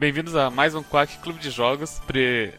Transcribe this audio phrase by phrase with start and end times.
[0.00, 2.00] Bem-vindos a mais um Quack Clube de Jogos.
[2.06, 2.54] Pre...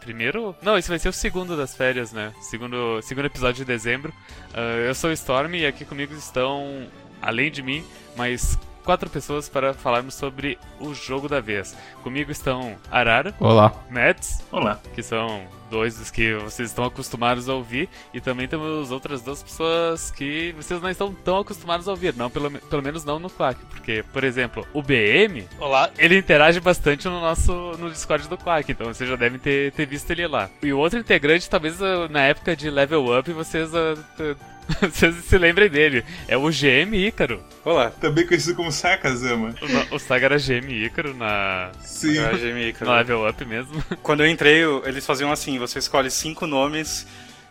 [0.00, 0.56] Primeiro?
[0.62, 2.32] Não, esse vai ser o segundo das férias, né?
[2.40, 4.10] Segundo, segundo episódio de dezembro.
[4.54, 6.86] Uh, eu sou o Storm e aqui comigo estão,
[7.20, 7.84] além de mim,
[8.16, 11.76] mais quatro pessoas para falarmos sobre o jogo da vez.
[12.02, 13.34] Comigo estão Arara.
[13.38, 13.70] Olá.
[13.90, 14.42] Mets.
[14.50, 14.80] Olá.
[14.94, 17.86] Que são dois dos que vocês estão acostumados a ouvir.
[18.14, 22.14] E também temos outras duas pessoas que vocês não estão tão acostumados a ouvir.
[22.14, 23.62] Não, pelo, pelo menos não no Quack.
[23.66, 25.46] Porque, por exemplo, o BM.
[25.60, 25.90] Olá.
[25.98, 28.72] Ele interage bastante no nosso no Discord do Quack.
[28.72, 30.48] Então vocês já devem ter, ter visto ele lá.
[30.62, 33.68] E o outro integrante, talvez uh, na época de Level Up, vocês.
[33.74, 36.04] Uh, vocês se lembrem dele.
[36.26, 37.42] É o GM Ícaro.
[37.64, 37.90] Olá.
[37.90, 39.54] Também conhecido como Sakazama.
[39.90, 41.70] O, o Saga era GM Ícaro na.
[41.80, 42.18] Sim.
[42.18, 42.90] Era GM, cara.
[42.90, 43.82] No Level Up mesmo.
[44.02, 47.06] Quando eu entrei, eles faziam assim: você escolhe cinco nomes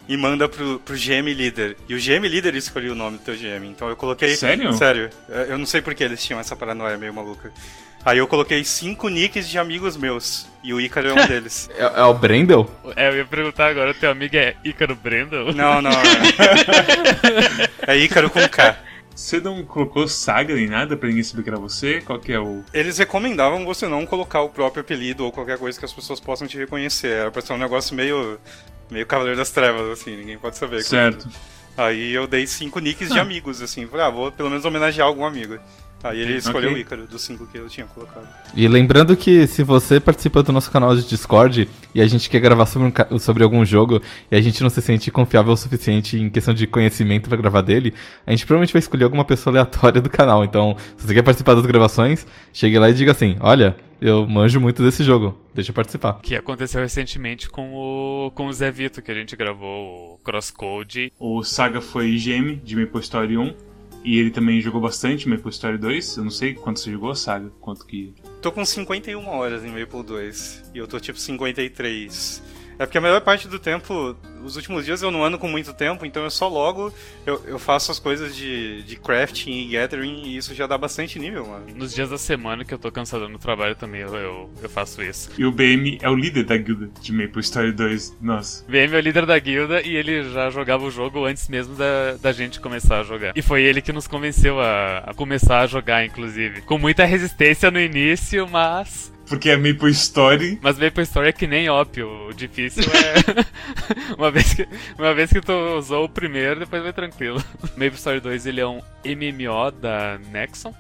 [0.08, 1.78] e manda pro, pro GM líder.
[1.88, 3.66] E o GM líder escolheu o nome do teu GM.
[3.66, 4.36] Então eu coloquei.
[4.36, 4.74] Sério?
[4.74, 5.10] Sério.
[5.48, 7.52] Eu não sei porque eles tinham essa paranoia meio maluca.
[8.06, 10.48] Aí eu coloquei cinco nicks de amigos meus.
[10.64, 11.70] E o Ícaro é um deles.
[11.78, 12.70] É, é o Brendel?
[12.96, 15.54] É, eu ia perguntar agora, teu amigo é Ícaro Brendel?
[15.54, 15.92] Não, não.
[17.86, 18.78] É, é Ícaro com K.
[19.14, 22.02] Você não colocou Saga nem nada pra ninguém saber que era você?
[22.02, 22.64] Qual que é o.
[22.72, 26.48] Eles recomendavam você não colocar o próprio apelido ou qualquer coisa que as pessoas possam
[26.48, 27.08] te reconhecer.
[27.08, 28.40] Era pra ser um negócio meio.
[28.90, 30.82] Meio Cavaleiro das Trevas, assim, ninguém pode saber.
[30.84, 31.28] Certo.
[31.78, 33.22] Aí eu dei cinco nicks de Ah.
[33.22, 33.86] amigos, assim.
[33.86, 35.58] Falei, ah, vou pelo menos homenagear algum amigo.
[36.04, 36.80] Aí ele escolheu Ok.
[36.80, 38.26] o Ícaro, dos cinco que eu tinha colocado.
[38.56, 42.40] E lembrando que se você participa do nosso canal de Discord e a gente quer
[42.40, 44.00] gravar sobre, um sobre algum jogo
[44.32, 47.62] e a gente não se sente confiável o suficiente em questão de conhecimento pra gravar
[47.62, 47.96] dele,
[48.28, 50.44] a gente provavelmente vai escolher alguma pessoa aleatória do canal.
[50.46, 54.60] Então, se você quer participar das gravações, chegue lá e diga assim: Olha, eu manjo
[54.60, 56.20] muito desse jogo, deixa eu participar.
[56.22, 61.12] Que aconteceu recentemente com o, com o Zé Vito, que a gente gravou o Crosscode.
[61.20, 63.68] O Saga foi GM de Maple Story 1.
[64.04, 66.18] E ele também jogou bastante Maple Story 2.
[66.18, 67.52] Eu não sei quanto você jogou, Saga.
[67.60, 68.14] Quanto que.
[68.42, 70.72] Tô com 51 horas em Maple 2.
[70.74, 72.42] E eu tô tipo 53.
[72.80, 75.74] É porque a melhor parte do tempo, os últimos dias eu não ando com muito
[75.74, 76.94] tempo, então eu só logo
[77.26, 81.18] eu, eu faço as coisas de, de crafting e gathering e isso já dá bastante
[81.20, 81.66] nível, mano.
[81.76, 85.02] Nos dias da semana que eu tô cansado no trabalho também, eu, eu, eu faço
[85.02, 85.30] isso.
[85.38, 88.18] E o BM é o líder da guilda de Maple Story 2.
[88.22, 88.64] Nossa.
[88.68, 92.14] VM é o líder da guilda e ele já jogava o jogo antes mesmo da,
[92.22, 93.34] da gente começar a jogar.
[93.36, 96.62] E foi ele que nos convenceu a, a começar a jogar, inclusive.
[96.62, 99.17] Com muita resistência no início, mas.
[99.28, 100.58] Porque é Maple Story.
[100.62, 102.28] Mas Maple Story é que nem ópio.
[102.30, 103.44] O difícil é.
[104.18, 104.68] uma, vez que,
[104.98, 107.44] uma vez que tu usou o primeiro, depois vai tranquilo.
[107.76, 110.74] Maple Story 2 ele é um MMO da Nexon.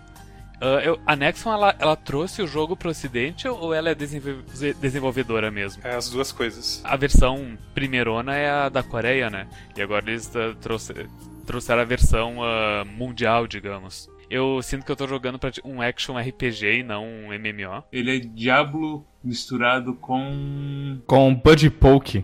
[0.62, 4.41] Ah, eu- a Nexon ela, ela trouxe o jogo pro ocidente ou ela é desenvol-
[4.81, 5.81] desenvolvedora mesmo?
[5.86, 6.81] É as duas coisas.
[6.84, 9.46] A versão primeirona é a da Coreia, né?
[9.75, 10.31] E agora eles
[10.62, 11.06] trouxe-
[11.46, 14.09] trouxeram a versão ah, mundial, digamos.
[14.29, 17.83] Eu sinto que eu tô jogando pra um action RPG e não um MMO.
[17.91, 20.97] Ele é Diablo misturado com.
[21.07, 22.23] Com Buddy Poke.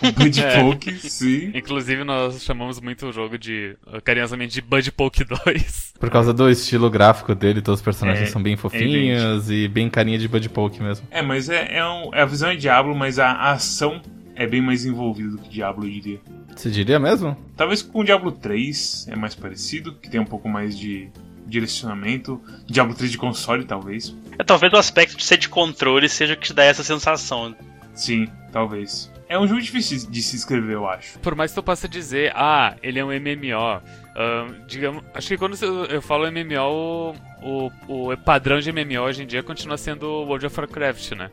[0.00, 0.60] com Blood É.
[0.62, 1.50] Poke, sim.
[1.54, 5.92] Inclusive, nós chamamos muito o jogo de, ah, carinhosamente, de Bud Poke 2.
[6.00, 9.88] Por causa do estilo gráfico dele, todos os personagens É, são bem fofinhos e bem
[9.90, 11.06] carinha de Buddy Poke mesmo.
[11.10, 14.00] É, mas é, é, um- a visão é Diablo, mas a, a ação
[14.34, 16.20] é bem mais envolvida do que Diablo, eu diria.
[16.56, 17.36] Você diria mesmo?
[17.56, 21.08] Talvez com o Diablo 3 é mais parecido, que tem um pouco mais de
[21.46, 22.40] direcionamento.
[22.66, 24.16] Diablo 3 de console, talvez.
[24.38, 27.54] É, talvez o aspecto de ser de controle seja o que te dá essa sensação.
[27.94, 29.12] Sim, talvez.
[29.28, 31.18] É um jogo difícil de se escrever, eu acho.
[31.20, 33.82] Por mais que tu possa dizer, ah, ele é um MMO.
[34.16, 39.00] ah, digamos, acho que quando eu eu falo MMO, o, o, o padrão de MMO
[39.00, 41.30] hoje em dia continua sendo o World of Warcraft, né?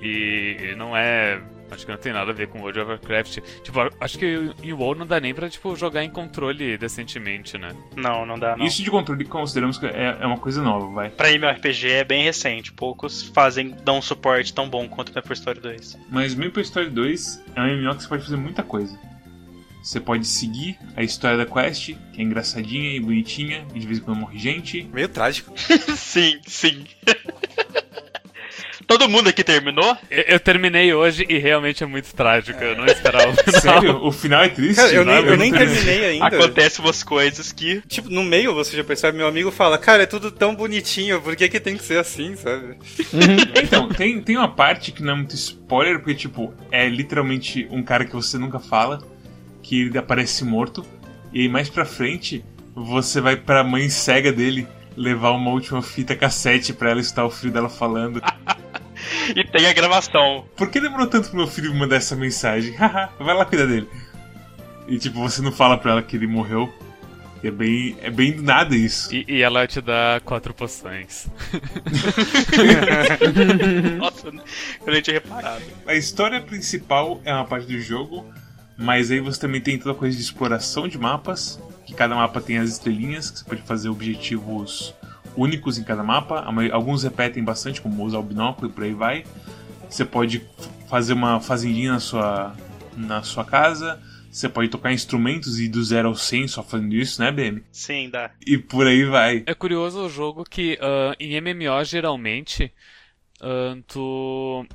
[0.00, 1.40] E não é.
[1.74, 3.38] Acho que não tem nada a ver com World of Warcraft.
[3.62, 7.70] Tipo, acho que em WoW não dá nem pra, tipo, jogar em controle decentemente, né?
[7.96, 8.64] Não, não dá, não.
[8.64, 11.10] Isso de controle consideramos que é, é uma coisa nova, vai.
[11.10, 12.72] Pra MMORPG é bem recente.
[12.72, 15.98] Poucos fazem, dão um suporte tão bom quanto o Maple Story 2.
[16.10, 18.98] Mas Maple Story 2 é um MMO que você pode fazer muita coisa.
[19.82, 23.98] Você pode seguir a história da quest, que é engraçadinha e bonitinha, e de vez
[23.98, 24.82] em quando morre gente.
[24.84, 25.52] Meio trágico.
[25.94, 26.86] sim, sim.
[28.96, 29.96] Todo mundo aqui terminou?
[30.08, 32.62] Eu, eu terminei hoje e realmente é muito trágico.
[32.62, 33.60] Eu não esperava o final.
[33.60, 34.06] Sério?
[34.06, 34.76] O final é triste?
[34.76, 36.26] Cara, eu nem, Não, eu nem não terminei ainda.
[36.26, 37.80] Acontecem umas coisas que.
[37.88, 41.34] Tipo, no meio você já percebe, meu amigo fala, cara, é tudo tão bonitinho, por
[41.34, 42.76] que, que tem que ser assim, sabe?
[43.64, 47.82] Então, tem, tem uma parte que não é muito spoiler, porque, tipo, é literalmente um
[47.82, 49.02] cara que você nunca fala,
[49.60, 50.84] que ele aparece morto,
[51.32, 52.44] e aí mais pra frente,
[52.74, 57.30] você vai pra mãe cega dele levar uma última fita cassete pra ela escutar o
[57.30, 58.22] filho dela falando.
[59.34, 60.44] E tem a gravação.
[60.56, 62.74] Por que demorou tanto pro meu filho me mandar essa mensagem?
[62.76, 63.88] Haha, vai lá cuidar dele.
[64.86, 66.72] E tipo, você não fala pra ela que ele morreu.
[67.42, 69.14] É bem, é bem do nada isso.
[69.14, 71.26] E, e ela te dá quatro poções.
[73.98, 75.62] Nossa, eu nem tinha reparado.
[75.86, 78.24] A história principal é uma parte do jogo,
[78.78, 82.40] mas aí você também tem toda a coisa de exploração de mapas, que cada mapa
[82.40, 84.94] tem as estrelinhas, que você pode fazer objetivos
[85.36, 86.44] únicos em cada mapa.
[86.72, 89.24] Alguns repetem bastante, como usar o binóculo e por aí vai.
[89.88, 90.42] Você pode
[90.88, 92.54] fazer uma fazendinha na sua,
[92.96, 94.00] na sua casa.
[94.30, 97.62] Você pode tocar instrumentos e ir do 0 ao 100 só fazendo isso, né, BM?
[97.70, 98.32] Sim, dá.
[98.44, 99.44] E por aí vai.
[99.46, 102.72] É curioso o jogo que ah, em MMO geralmente
[103.40, 104.66] ah, tu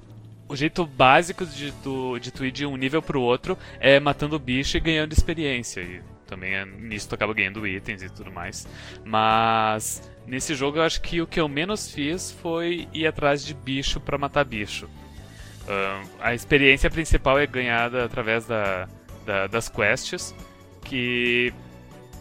[0.50, 4.40] o jeito básico de tu, de tu ir de um nível pro outro é matando
[4.40, 5.82] bicho e ganhando experiência.
[5.82, 8.68] E também é, nisso tu acaba ganhando itens e tudo mais.
[9.06, 13.54] Mas nesse jogo eu acho que o que eu menos fiz foi ir atrás de
[13.54, 14.88] bicho pra matar bicho.
[15.68, 18.88] Ah, a experiência principal é ganhada através da,
[19.26, 20.34] da- das quests,
[20.84, 21.54] que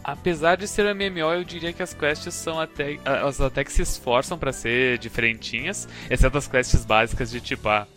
[0.03, 3.71] apesar de ser um MMO, eu diria que as quests são até elas até que
[3.71, 7.87] se esforçam pra ser diferentinhas, exceto as quests básicas de tipo, ah,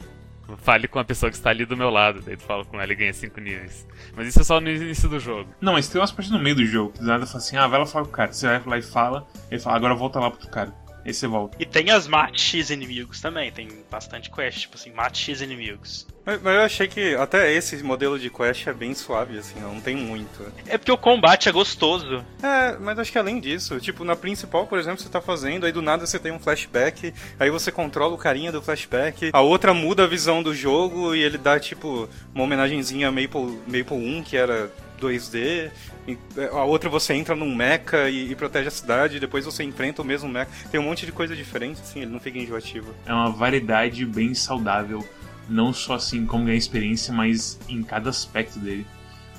[0.59, 2.93] fale com a pessoa que está ali do meu lado, daí tu fala com ela
[2.93, 3.87] e ganha 5 níveis.
[4.15, 5.53] Mas isso é só no início do jogo.
[5.61, 7.67] Não, mas tem umas partes no meio do jogo que do nada fala assim: ah,
[7.67, 8.33] vai lá falar com o cara.
[8.33, 10.73] Você vai lá e fala, ele fala, agora volta lá pro outro cara.
[11.05, 11.57] Aí você volta.
[11.61, 16.07] E tem as mate X inimigos também, tem bastante quest, tipo assim, mate X inimigos.
[16.25, 19.81] Mas, mas eu achei que até esse modelo de quest é bem suave, assim, não
[19.81, 20.45] tem muito.
[20.67, 22.25] É porque o combate é gostoso.
[22.43, 25.73] É, mas acho que além disso, tipo, na principal, por exemplo, você tá fazendo, aí
[25.73, 29.75] do nada você tem um flashback, aí você controla o carinha do flashback, a outra
[29.75, 34.23] muda a visão do jogo e ele dá, tipo, uma homenagenzinha a Maple, Maple 1,
[34.23, 34.71] que era
[35.01, 35.71] 2D,
[36.07, 36.17] e
[36.53, 40.05] a outra você entra num mecha e, e protege a cidade, depois você enfrenta o
[40.05, 40.51] mesmo mecha.
[40.71, 42.95] Tem um monte de coisa diferente, assim, ele não fica enjoativo.
[43.05, 45.05] É uma variedade bem saudável.
[45.49, 48.87] Não só assim como ganhar experiência, mas em cada aspecto dele.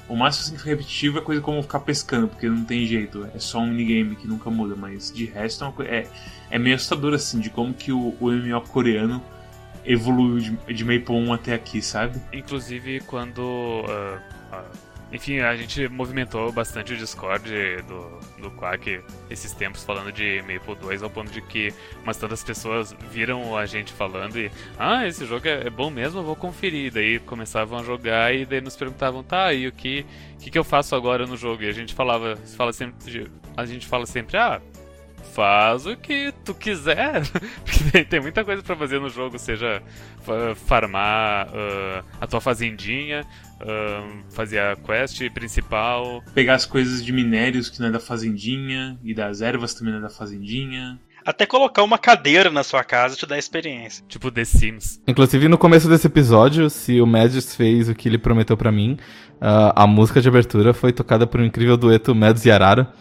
[0.08, 3.28] O máximo assim, que repetitivo é coisa como ficar pescando, porque não tem jeito.
[3.34, 6.08] É só um minigame que nunca muda, mas de resto é, uma é,
[6.52, 9.24] é meio assustador assim, de como que o, o MMO coreano
[9.86, 12.22] evoluiu de, de Maple 1 até aqui, sabe?
[12.32, 13.84] Inclusive quando.
[13.88, 14.20] ah,
[14.52, 17.48] ah, enfim, a gente movimentou bastante o Discord
[17.84, 19.00] do, do Quack
[19.30, 21.72] esses tempos falando de Maple 2, ao ponto de que
[22.04, 24.52] umas tantas pessoas viram a gente falando e.
[24.78, 26.92] Ah, esse jogo é, é bom mesmo, eu vou conferir.
[26.92, 30.04] Daí começavam a jogar e daí nos perguntavam, tá, e o que,
[30.40, 31.62] que, que eu faço agora no jogo?
[31.62, 34.60] E a gente falava, fala sempre, a gente fala sempre, ah,
[35.34, 37.22] faz o que tu quiser.
[37.64, 39.82] Porque tem, muita coisa pra fazer no jogo, seja
[40.22, 43.26] fa- farmar ah, a tua fazendinha,
[43.66, 46.22] ah, fazer a quest principal.
[46.34, 50.00] Pegar as coisas de minérios que não é da fazendinha, e das ervas também não
[50.00, 51.00] é da fazendinha.
[51.26, 54.04] Até colocar uma cadeira na sua casa te dá experiência.
[54.10, 55.02] Tipo The Sims.
[55.08, 58.98] Inclusive, no começo desse episódio, se o Mads fez o que ele prometeu pra mim,
[59.40, 62.92] ah, a música de abertura foi tocada por um incrível dueto Mads e Arara.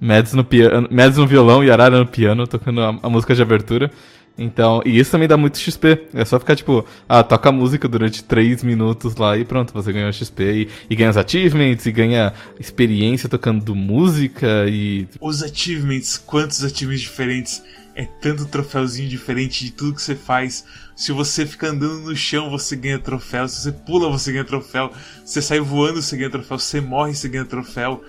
[0.00, 3.42] Mads no, piano, Mads no violão e Arara no piano, tocando a, a música de
[3.42, 3.90] abertura.
[4.38, 6.06] Então, e isso também dá muito XP.
[6.14, 10.12] É só ficar tipo, ah, toca música durante 3 minutos lá e pronto, você ganha
[10.12, 15.08] XP e, e ganha os achievements e ganha experiência tocando música e.
[15.20, 17.62] Os achievements, quantos achievements diferentes.
[17.96, 20.64] É tanto troféuzinho diferente de tudo que você faz.
[20.94, 23.48] Se você fica andando no chão, você ganha troféu.
[23.48, 24.92] Se você pula, você ganha troféu.
[25.24, 26.60] Se você sai voando, você ganha troféu.
[26.60, 28.04] Se você morre, você ganha troféu.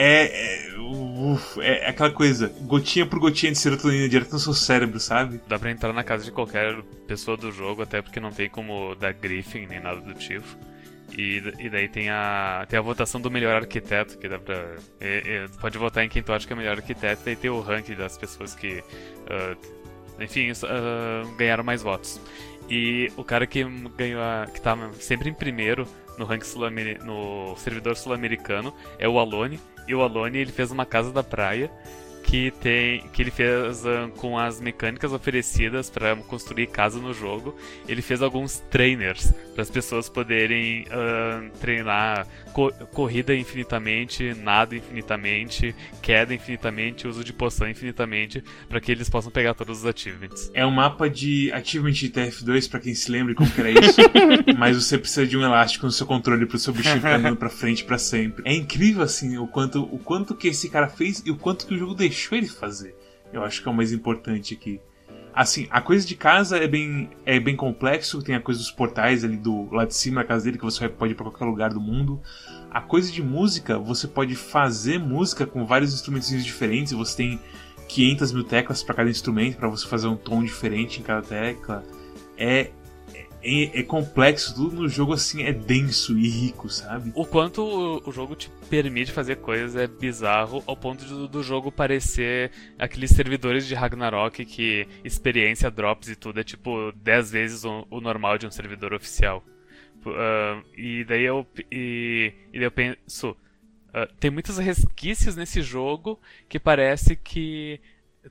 [0.00, 5.00] É, é, uf, é aquela coisa, gotinha por gotinha de serotonina direto no seu cérebro,
[5.00, 5.40] sabe?
[5.48, 8.94] Dá pra entrar na casa de qualquer pessoa do jogo, até porque não tem como
[8.94, 10.46] dar griefing nem nada do tipo.
[11.16, 14.54] E, e daí tem a, tem a votação do melhor arquiteto, que dá pra.
[15.00, 17.50] é- é, pode votar em quem tu acha que é o melhor arquiteto, daí tem
[17.50, 18.84] o ranking das pessoas que.
[19.28, 19.56] ah,
[20.20, 22.20] enfim, ah, ganharam mais votos.
[22.70, 23.64] E o cara que
[23.96, 25.88] ganhou a, que tá sempre em primeiro
[26.18, 26.62] no ranking sul
[27.04, 29.58] no servidor sul-americano é o Alone.
[29.88, 31.70] E o Alone ele fez uma casa da praia
[32.28, 37.56] que tem que ele fez ah, com as mecânicas oferecidas para construir casa no jogo.
[37.88, 45.74] Ele fez alguns trainers para as pessoas poderem ah, treinar co- corrida infinitamente, nado infinitamente,
[46.02, 50.50] queda infinitamente, uso de poção infinitamente, para que eles possam pegar todos os achievements.
[50.52, 54.00] É um mapa de achievement de TF2, pra quem se lembra como que era isso.
[54.58, 57.48] mas você precisa de um elástico no seu controle pro seu bichinho ficar andando pra
[57.48, 58.42] frente pra sempre.
[58.46, 61.74] É incrível, assim, o quanto, o quanto que esse cara fez e o quanto que
[61.74, 62.96] o jogo deixou ele fazer.
[63.32, 64.80] Eu acho que é o mais importante aqui.
[65.34, 69.22] Assim, a coisa de casa é bem, é bem complexo, tem a coisa dos portais
[69.22, 71.70] ali do lá de cima da casa dele que você pode ir pra qualquer lugar
[71.72, 72.20] do mundo.
[72.70, 77.40] A coisa de música, você pode fazer música com vários instrumentos diferentes, você tem
[77.88, 81.84] 500 mil teclas para cada instrumento, para você fazer um tom diferente em cada tecla.
[82.36, 82.70] É,
[83.42, 87.12] é, é complexo, tudo no jogo assim é denso e rico, sabe?
[87.14, 91.42] O quanto o, o jogo te permite fazer coisas é bizarro ao ponto de, do
[91.42, 97.64] jogo parecer aqueles servidores de Ragnarok que experiência, drops e tudo é tipo 10 vezes
[97.64, 99.44] o, o normal de um servidor oficial.
[100.06, 106.18] Uh, e daí eu, e, e daí eu penso, uh, tem muitos resquícios nesse jogo
[106.48, 107.80] que parece que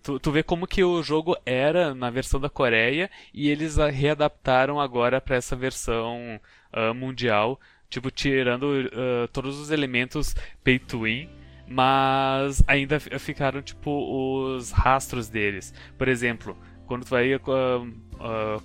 [0.02, 3.90] Tu, tu vê como que o jogo era na versão da Coreia e eles a
[3.90, 6.40] readaptaram agora para essa versão
[6.74, 11.30] uh, mundial, tipo tirando uh, todos os elementos pay to win,
[11.68, 15.74] mas ainda ficaram tipo os rastros deles.
[15.98, 17.42] Por exemplo, quando tu vai uh,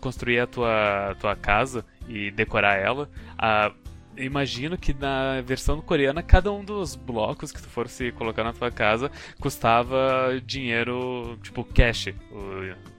[0.01, 3.73] construir a tua, tua casa e decorar ela, a
[4.17, 8.71] imagino que na versão coreana, cada um dos blocos que tu fosse colocar na tua
[8.71, 12.09] casa custava dinheiro, tipo cash,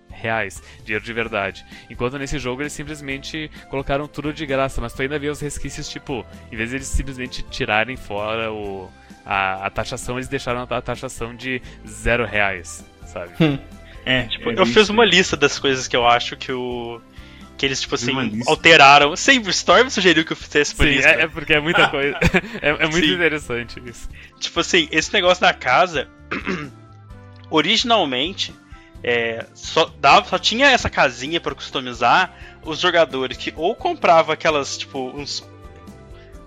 [0.09, 1.65] reais, dinheiro de verdade.
[1.89, 5.89] Enquanto nesse jogo eles simplesmente colocaram tudo de graça, mas tu ainda vê os resquícios,
[5.89, 8.89] tipo, em vez de eles simplesmente tirarem fora o,
[9.25, 13.31] a, a taxação, eles deixaram a taxação de zero reais, sabe?
[14.05, 17.01] é, tipo, é eu fiz uma lista das coisas que eu acho que o
[17.57, 19.15] que eles, tipo assim, alteraram.
[19.15, 21.07] Sempre Storm sugeriu que eu fizesse por Sim, isso.
[21.07, 22.17] É, é, porque é muita coisa.
[22.61, 23.13] é, é, muito Sim.
[23.13, 24.09] interessante isso.
[24.39, 26.07] Tipo assim, esse negócio da casa.
[27.53, 28.53] originalmente.
[29.05, 32.33] É, só, dava, só tinha essa casinha para customizar
[32.63, 35.45] os jogadores que ou comprava aquelas, tipo, uns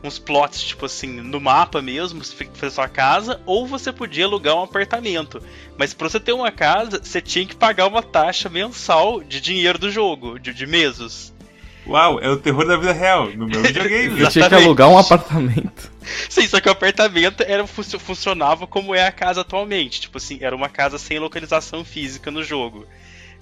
[0.06, 4.56] uns plots, tipo assim, no mapa mesmo, você fazer sua casa, ou você podia alugar
[4.56, 5.42] um apartamento.
[5.76, 9.78] Mas pra você ter uma casa, você tinha que pagar uma taxa mensal de dinheiro
[9.78, 11.34] do jogo, de, de mesos.
[11.86, 14.20] Uau, é o terror da vida real, no meu videogame.
[14.20, 15.90] Eu tinha que alugar um apartamento.
[16.28, 20.00] Sim, só que o apartamento era, funcionava como é a casa atualmente.
[20.00, 22.86] Tipo assim, era uma casa sem localização física no jogo.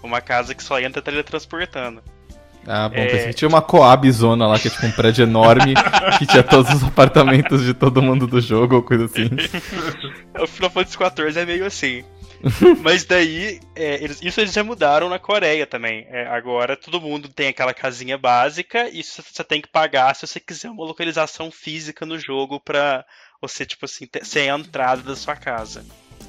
[0.03, 2.03] Uma casa que só entra teletransportando.
[2.67, 3.07] Ah, bom, é...
[3.07, 5.75] pensei que tinha uma Coab zona lá, que é tipo um prédio enorme,
[6.19, 9.29] que tinha todos os apartamentos de todo mundo do jogo ou coisa assim.
[10.41, 12.05] o Final Fantasy XIV é meio assim.
[12.83, 16.07] Mas daí, é, eles, isso eles já mudaram na Coreia também.
[16.11, 20.39] É, agora todo mundo tem aquela casinha básica e você tem que pagar se você
[20.39, 23.05] quiser uma localização física no jogo pra
[23.41, 25.85] você, tipo assim, ter, ser a entrada da sua casa.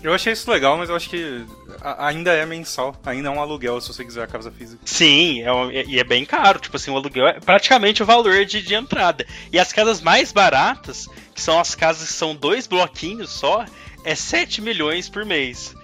[0.06, 1.44] Eu achei isso legal, mas eu acho que
[1.82, 2.96] ainda é mensal.
[3.04, 4.80] Ainda é um aluguel se você quiser a casa física.
[4.86, 6.60] Sim, é, e é bem caro.
[6.60, 9.26] Tipo assim, o aluguel é praticamente o valor de, de entrada.
[9.52, 13.66] E as casas mais baratas, que são as casas que são dois bloquinhos só,
[14.04, 15.76] é 7 milhões por mês.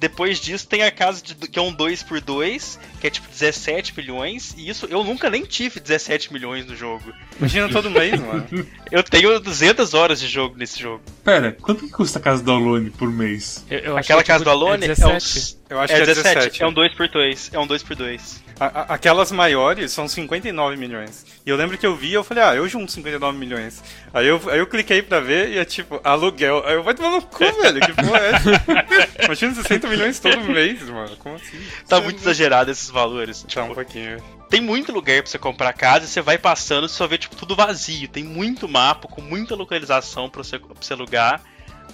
[0.00, 4.54] Depois disso tem a casa de, que é um 2x2, que é tipo 17 milhões.
[4.56, 7.12] E isso eu nunca nem tive 17 milhões no jogo.
[7.38, 8.46] Imagina todo mês, mano.
[8.90, 11.00] Eu tenho 200 horas de jogo nesse jogo.
[11.22, 13.64] Pera, quanto que custa a casa do Alone por mês?
[13.70, 15.58] Eu, eu Aquela casa do Alone é, 17.
[15.70, 16.34] é, eu acho é que é 17.
[16.34, 16.62] 17.
[16.62, 17.50] É um 2x2.
[17.52, 18.40] É um 2x2.
[18.58, 21.24] A, aquelas maiores são 59 milhões.
[21.46, 23.82] E eu lembro que eu vi eu falei, ah, eu junto 59 milhões.
[24.12, 26.62] Aí eu, aí eu cliquei pra ver e é tipo, aluguel.
[26.66, 28.50] Aí eu, vai tomar no cu, velho, que porra é essa?
[29.24, 31.16] Imagina 60 milhões todo mês, mano.
[31.16, 31.58] Como assim?
[31.88, 33.44] Tá muito exagerado esses valores.
[33.52, 34.22] Tá um pouquinho.
[34.48, 37.36] Tem muito lugar pra você comprar casa e você vai passando e só vê, tipo,
[37.36, 38.08] tudo vazio.
[38.08, 41.42] Tem muito mapa com muita localização pra você, pra você alugar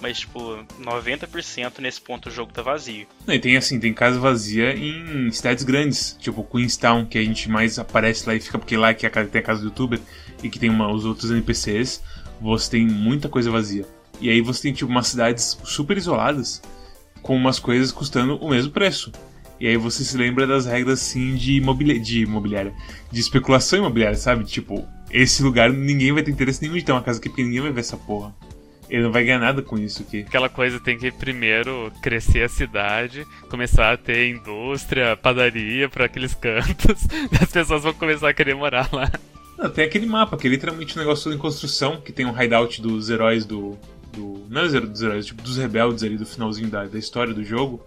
[0.01, 0.39] mas tipo,
[0.79, 3.07] 90% nesse ponto o jogo tá vazio.
[3.27, 7.79] E tem assim, tem casa vazia em cidades grandes, tipo Queenstown, que a gente mais
[7.79, 9.99] aparece lá e fica porque lá que é a, tem a casa do youtuber
[10.43, 12.01] e que tem uma, os outros NPCs,
[12.39, 13.85] você tem muita coisa vazia.
[14.19, 16.61] E aí você tem tipo umas cidades super isoladas
[17.21, 19.11] com umas coisas custando o mesmo preço.
[19.59, 22.73] E aí você se lembra das regras assim de, imobili de imobiliária,
[23.11, 24.43] de especulação imobiliária, sabe?
[24.43, 27.61] Tipo, esse lugar ninguém vai ter interesse nenhum de ter uma casa aqui porque ninguém
[27.61, 28.33] vai ver essa porra.
[28.89, 30.21] Ele não vai ganhar nada com isso aqui.
[30.21, 36.33] Aquela coisa tem que primeiro crescer a cidade, começar a ter indústria, padaria para aqueles
[36.33, 39.11] cantos, e as pessoas vão começar a querer morar lá.
[39.57, 42.81] Não, tem aquele mapa que é literalmente um negócio em construção, que tem um hideout
[42.81, 43.77] dos heróis do.
[44.13, 47.43] do não é dos heróis, tipo dos rebeldes ali do finalzinho da, da história do
[47.43, 47.83] jogo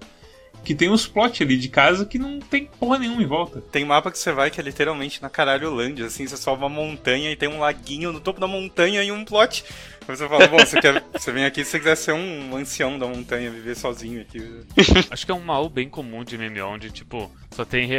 [0.64, 3.60] que tem uns plot ali de casa que não tem porra nenhuma em volta.
[3.60, 7.30] Tem mapa que você vai que é literalmente na Caralholândia, assim, você sobe uma montanha
[7.30, 9.64] e tem um laguinho no topo da montanha e um plot.
[10.06, 13.06] Você fala, bom, você, quer, você vem aqui se você quiser ser um ancião da
[13.06, 14.40] montanha, viver sozinho aqui.
[15.10, 17.90] Acho que é um mal bem comum de MMO, onde, tipo, só tem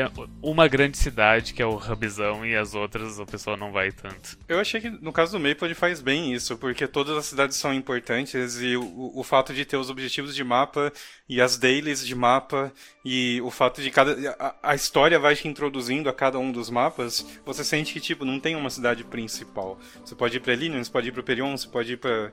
[0.42, 4.38] uma grande cidade, que é o hubzão, e as outras o pessoal não vai tanto.
[4.48, 7.58] Eu achei que no caso do Maple ele faz bem isso, porque todas as cidades
[7.58, 10.92] são importantes e o, o fato de ter os objetivos de mapa
[11.28, 12.72] e as dailies de mapa
[13.04, 14.36] e o fato de cada.
[14.40, 18.26] A, a, história vai te introduzindo a cada um dos mapas, você sente que, tipo,
[18.26, 19.80] não tem uma cidade principal.
[20.04, 22.32] Você pode ir pra Lilian, você pode ir pro Perion, você pode ir pra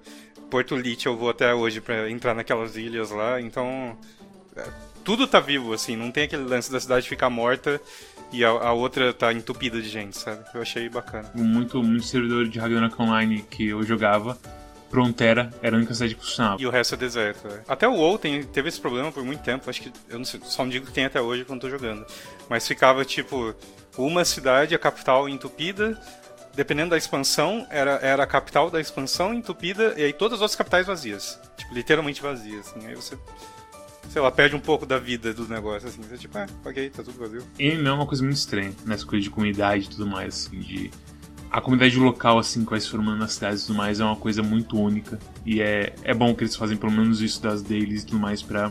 [0.50, 3.96] Porto Lit, eu vou até hoje para entrar naquelas ilhas lá, então.
[4.56, 4.64] É,
[5.04, 7.80] tudo tá vivo, assim, não tem aquele lance da cidade ficar morta
[8.30, 10.44] e a, a outra tá entupida de gente, sabe?
[10.52, 11.30] Eu achei bacana.
[11.34, 14.38] Muito, muito servidor de Ragnarok Online que eu jogava,
[14.90, 16.60] Frontera era a única cidade que funcionava.
[16.60, 17.46] E o resto é deserto.
[17.46, 17.62] É.
[17.68, 19.68] Até o WoW tem, teve esse problema por muito tempo.
[19.68, 22.06] Acho que eu não sei, só não digo que tem até hoje quando tô jogando.
[22.48, 23.54] Mas ficava tipo
[23.96, 26.00] uma cidade, a capital entupida.
[26.58, 30.56] Dependendo da expansão, era, era a capital da expansão entupida e aí todas as outras
[30.56, 31.38] capitais vazias.
[31.56, 32.66] Tipo, literalmente vazias.
[32.66, 32.84] Assim.
[32.84, 33.16] Aí você
[34.08, 36.02] sei lá, perde um pouco da vida do negócio, assim.
[36.02, 37.44] Você, tipo, ah, ok, tá tudo vazio.
[37.60, 40.90] E é uma coisa muito estranha, nessa coisa de comunidade e tudo mais, assim, de
[41.48, 44.16] a comunidade local, assim, que vai se formando nas cidades e tudo mais, é uma
[44.16, 45.16] coisa muito única.
[45.46, 48.42] E é, é bom que eles fazem pelo menos isso das dailies e tudo mais
[48.42, 48.68] pra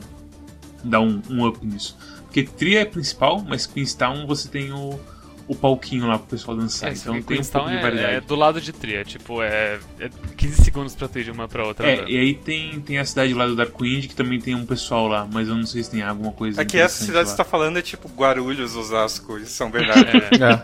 [0.84, 1.98] dar um, um up nisso.
[2.24, 5.00] Porque Tria é principal, mas Queenstown você tem o,
[5.48, 6.90] o palquinho lá pro pessoal dançar.
[6.90, 8.16] É, então tem um pouco de é, variedade.
[8.16, 11.48] é do lado de Tria, tipo, é, é 15 segundos pra tu ir de uma
[11.48, 11.88] pra outra.
[11.90, 15.08] É, e aí tem, tem a cidade lá do Darkwind, que também tem um pessoal
[15.08, 17.32] lá, mas eu não sei se tem alguma coisa É que essa cidade que lá.
[17.32, 20.08] você tá falando é tipo Guarulhos, Osasco e São Bernardo.
[20.08, 20.64] É, É.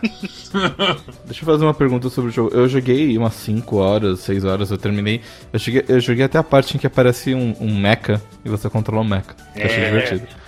[1.26, 2.54] Deixa eu fazer uma pergunta sobre o jogo.
[2.54, 5.20] Eu joguei umas 5 horas, 6 horas, eu terminei.
[5.52, 8.68] Eu, cheguei, eu joguei até a parte em que aparece um, um mecha e você
[8.70, 9.34] controla o mecha.
[9.54, 9.86] Que eu achei É.
[9.86, 10.43] divertido.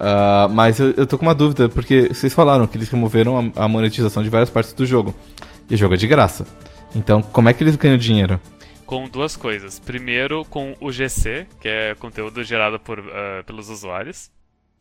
[0.00, 3.64] Ah, mas eu, eu tô com uma dúvida, porque vocês falaram que eles removeram a,
[3.64, 5.14] a monetização de várias partes do jogo.
[5.68, 6.46] E o jogo é de graça.
[6.96, 8.40] Então, como é que eles ganham dinheiro?
[8.86, 9.78] com duas coisas.
[9.78, 14.30] Primeiro, com o GC, que é conteúdo gerado por, ah, pelos usuários.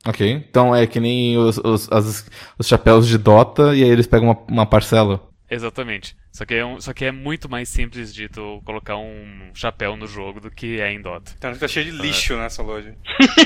[0.04, 0.46] Ok?
[0.50, 2.26] Então é que nem os, os, as-
[2.58, 5.22] os chapéus de Dota e aí eles pegam uma, uma parcela.
[5.52, 6.16] Exatamente.
[6.32, 9.98] Só que, é um- só que é muito mais simples de tu colocar um chapéu
[9.98, 11.32] no jogo do que é em Dota.
[11.38, 12.94] Então tá cheio de lixo nessa loja.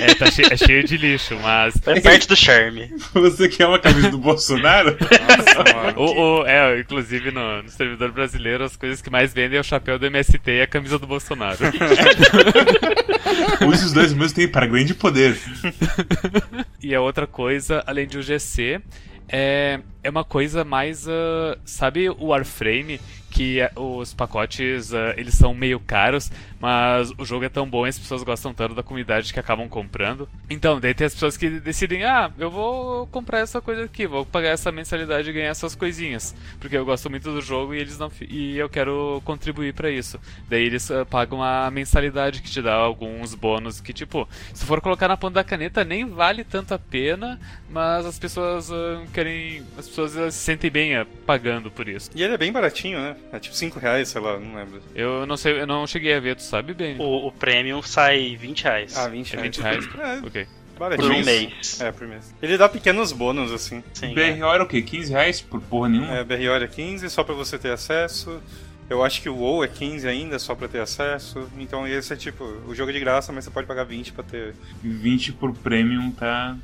[0.02, 1.76] É, tá che- é cheio de lixo, mas.
[1.88, 2.94] É parte do charme.
[3.14, 4.98] Você quer uma camisa do Bolsonaro?
[5.28, 6.00] Nossa, mano.
[6.02, 9.64] O, o- é, inclusive no, no servidor brasileiro, as coisas que mais vendem é o
[9.64, 11.58] chapéu do MST e a camisa do Bolsonaro.
[13.66, 15.38] Use os dois mesmo tempo para grande poder.
[16.82, 18.82] E a outra coisa, além de UGC,
[19.36, 21.08] é, é uma coisa mais.
[21.08, 23.02] ah, sabe o Warframe?
[23.34, 27.86] Que ah, os pacotes ah, eles são meio caros, mas o jogo é tão bom
[27.86, 30.30] e as pessoas gostam tanto da comunidade que acabam comprando.
[30.50, 34.26] Então, daí tem as pessoas que decidem: ah, eu vou comprar essa coisa aqui, vou
[34.26, 36.36] pagar essa mensalidade e ganhar essas coisinhas.
[36.60, 40.20] Porque eu gosto muito do jogo e eles não e eu quero contribuir pra isso.
[40.48, 44.80] Daí eles ah, pagam a mensalidade que te dá alguns bônus que, tipo, se for
[44.80, 49.64] colocar na ponta da caneta, nem vale tanto a pena, mas as pessoas ah, querem.
[49.78, 52.12] As pessoas se sentem bem pagando por isso.
[52.16, 53.16] E ele é bem baratinho, né?
[53.32, 54.82] É tipo 5 reais, sei lá, não lembro.
[54.94, 56.98] Eu não sei, eu não cheguei a ver, tu sabe bem?
[57.00, 58.98] O, o Premium sai 20 reais.
[58.98, 59.56] Ah, 20 É reais.
[59.56, 59.90] 20 reais?
[60.24, 60.48] É, Ok.
[60.78, 61.08] baratinho.
[61.10, 61.82] por um mês.
[61.82, 62.34] É, por mês.
[62.42, 63.84] Ele dá pequenos bônus, assim.
[63.94, 64.34] Sim, é.
[64.34, 64.82] BRO era o quê?
[64.84, 66.14] 15 reais por porra nenhuma?
[66.16, 68.40] É, BRO é 15, só pra você ter acesso.
[68.90, 71.50] Eu acho que o WoW é 15 ainda, só pra ter acesso.
[71.58, 74.24] Então esse é tipo, o jogo é de graça, mas você pode pagar 20 pra
[74.24, 74.54] ter.
[74.84, 76.56] 20 por premium tá,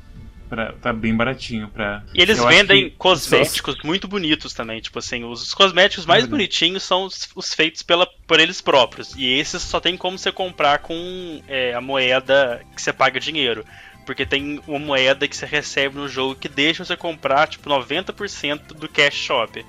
[0.50, 2.02] pra- tá bem baratinho pra.
[2.12, 4.80] E eles Eu vendem que- cosméticos muito bonitos também.
[4.80, 9.14] Tipo assim, os, os cosméticos mais bonitinhos são os, os feitos pela, por eles próprios.
[9.16, 13.64] E esses só tem como você comprar com é, a moeda que você paga dinheiro.
[14.04, 18.74] Porque tem uma moeda que você recebe no jogo que deixa você comprar, tipo, 90%
[18.74, 19.64] do cash shop.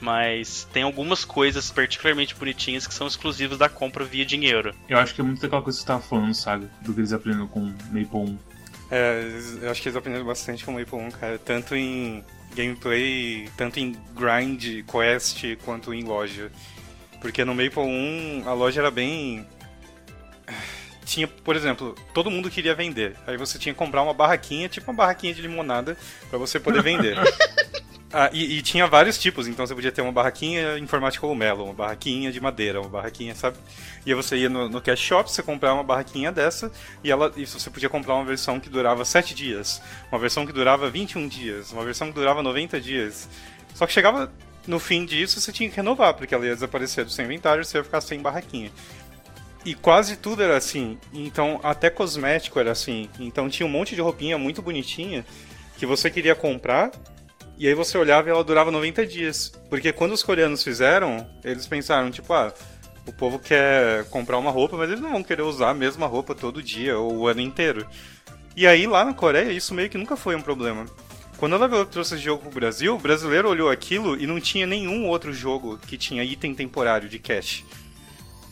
[0.00, 4.74] Mas tem algumas coisas particularmente bonitinhas que são exclusivas da compra via dinheiro.
[4.88, 7.12] Eu acho que é muito daquela coisa que você tava falando, Saga, do que eles
[7.12, 7.60] aprenderam com
[7.92, 8.38] Maple 1.
[8.90, 9.22] É,
[9.62, 11.38] eu acho que eles aprenderam bastante com o Maple 1, cara.
[11.38, 12.24] Tanto em
[12.54, 16.50] gameplay, tanto em grind, quest, quanto em loja.
[17.20, 19.46] Porque no Maple 1 a loja era bem.
[21.04, 23.16] Tinha, por exemplo, todo mundo queria vender.
[23.26, 25.96] Aí você tinha que comprar uma barraquinha, tipo uma barraquinha de limonada,
[26.28, 27.16] pra você poder vender.
[28.12, 31.24] Ah, e, e tinha vários tipos, então você podia ter uma barraquinha em formato de
[31.24, 33.56] uma barraquinha de madeira, uma barraquinha, sabe?
[34.04, 36.72] E aí você ia no, no cash shop, você comprava uma barraquinha dessa,
[37.04, 40.52] e ela e você podia comprar uma versão que durava 7 dias, uma versão que
[40.52, 43.28] durava 21 dias, uma versão que durava 90 dias.
[43.74, 44.32] Só que chegava
[44.66, 47.78] no fim disso, você tinha que renovar, porque ela ia desaparecer do seu inventário, você
[47.78, 48.72] ia ficar sem barraquinha.
[49.64, 50.98] E quase tudo era assim.
[51.12, 53.08] Então, até cosmético era assim.
[53.18, 55.24] Então, tinha um monte de roupinha muito bonitinha
[55.76, 56.90] que você queria comprar.
[57.60, 59.52] E aí você olhava e ela durava 90 dias.
[59.68, 62.50] Porque quando os coreanos fizeram, eles pensaram, tipo, ah,
[63.06, 66.34] o povo quer comprar uma roupa, mas eles não vão querer usar a mesma roupa
[66.34, 67.86] todo dia ou o ano inteiro.
[68.56, 70.86] E aí lá na Coreia isso meio que nunca foi um problema.
[71.36, 75.06] Quando veio- trouxe esse jogo pro Brasil, o brasileiro olhou aquilo e não tinha nenhum
[75.06, 77.62] outro jogo que tinha item temporário de cash.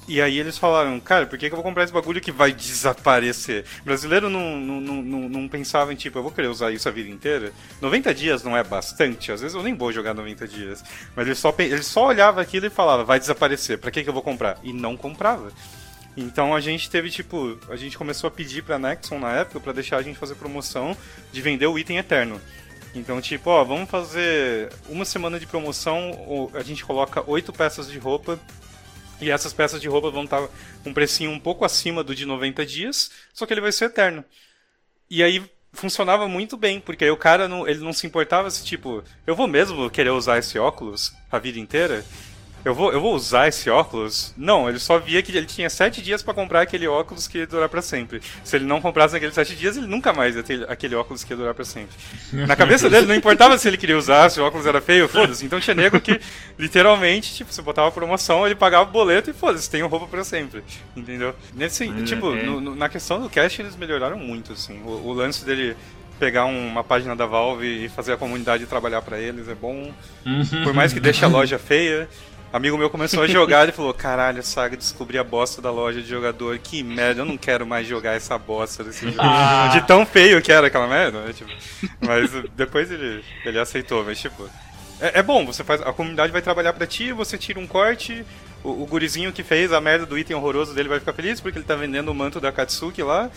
[0.09, 2.51] E aí eles falaram, cara, por que, que eu vou comprar esse bagulho que vai
[2.51, 3.67] desaparecer?
[3.83, 6.91] O brasileiro não, não, não, não, pensava em, tipo, eu vou querer usar isso a
[6.91, 7.53] vida inteira.
[7.79, 10.83] 90 dias não é bastante, às vezes eu nem vou jogar 90 dias.
[11.15, 14.15] Mas ele só, ele só olhava aquilo e falava, vai desaparecer, pra que, que eu
[14.15, 14.59] vou comprar?
[14.63, 15.53] E não comprava.
[16.17, 19.75] Então a gente teve, tipo, a gente começou a pedir pra Nexon na época pra
[19.75, 20.97] deixar a gente fazer promoção
[21.31, 22.41] de vender o item eterno.
[22.95, 27.99] Então, tipo, ó, vamos fazer uma semana de promoção, a gente coloca oito peças de
[27.99, 28.41] roupa
[29.21, 30.49] e essas peças de roupa vão estar
[30.83, 33.87] com um precinho um pouco acima do de 90 dias, só que ele vai ser
[33.87, 34.25] eterno.
[35.11, 38.65] E aí funcionava muito bem, porque aí o cara não, ele não se importava se,
[38.65, 42.05] tipo, eu vou mesmo querer usar esse óculos a vida inteira?
[42.65, 44.35] Eu vou, eu vou usar esse óculos?
[44.37, 47.47] Não, ele só via que ele tinha sete dias para comprar aquele óculos que ia
[47.47, 48.21] durar para sempre.
[48.43, 51.33] Se ele não comprasse naqueles sete dias, ele nunca mais ia ter aquele óculos que
[51.33, 51.97] ia durar para sempre.
[52.33, 55.45] Na cabeça dele, não importava se ele queria usar, se o óculos era feio, foda-se.
[55.45, 56.21] Então tinha nego que,
[56.59, 60.63] literalmente, tipo, você botava promoção, ele pagava o boleto e foda-se, tem roupa para sempre.
[60.97, 61.35] Entendeu?
[61.55, 62.43] Nesse, Mas tipo, é...
[62.43, 64.81] no, no, na questão do cast, eles melhoraram muito, assim.
[64.85, 65.77] O, o lance dele
[66.19, 69.93] pegar uma página da Valve e fazer a comunidade trabalhar para eles é bom.
[70.27, 70.65] Uhum.
[70.65, 72.09] Por mais que deixe a loja feia,
[72.51, 76.09] Amigo meu começou a jogar e falou: Caralho, Saga, descobri a bosta da loja de
[76.09, 76.59] jogador.
[76.59, 79.19] Que merda, eu não quero mais jogar essa bosta desse jogo.
[79.21, 79.69] Ah.
[79.73, 81.33] De tão feio que era aquela merda, né?
[81.33, 81.51] Tipo,
[82.01, 84.49] mas depois ele, ele aceitou, mas tipo.
[85.01, 85.83] É, é, bom, você faz.
[85.83, 88.25] A comunidade vai trabalhar para ti, você tira um corte.
[88.65, 91.59] O, o gurizinho que fez a merda do item horroroso dele vai ficar feliz porque
[91.59, 93.31] ele tá vendendo o manto da Katsuki lá.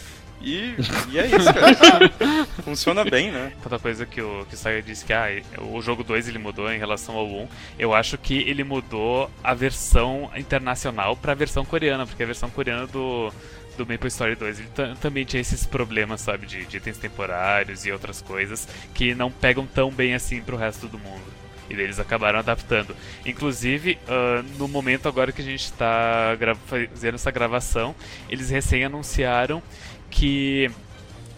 [0.43, 0.75] E,
[1.11, 2.45] e é isso, cara.
[2.63, 3.51] Funciona bem, né?
[3.63, 6.71] Outra coisa que o, que o Saga disse que ah, o jogo 2 ele mudou
[6.71, 7.47] em relação ao 1.
[7.77, 12.87] Eu acho que ele mudou a versão internacional pra versão coreana, porque a versão coreana
[12.87, 13.31] do,
[13.77, 17.91] do Maple Story 2 ele também tinha esses problemas, sabe, de, de itens temporários e
[17.91, 21.41] outras coisas que não pegam tão bem assim pro resto do mundo.
[21.69, 22.95] E eles acabaram adaptando.
[23.25, 27.95] Inclusive, uh, no momento agora que a gente está fazendo essa gravação,
[28.29, 29.63] eles recém anunciaram
[30.11, 30.69] que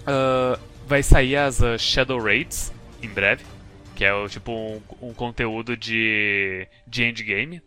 [0.02, 3.46] uh, vai sair as uh, Shadow Raids em breve,
[3.96, 7.62] que é tipo um, um, conteúdo de, de endgame.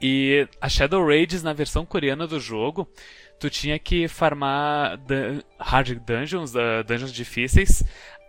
[0.00, 2.88] E a Shadow Raids na versão coreana do jogo,
[3.38, 7.82] tu tinha que farmar dun hard dungeons, uh, dungeons difíceis,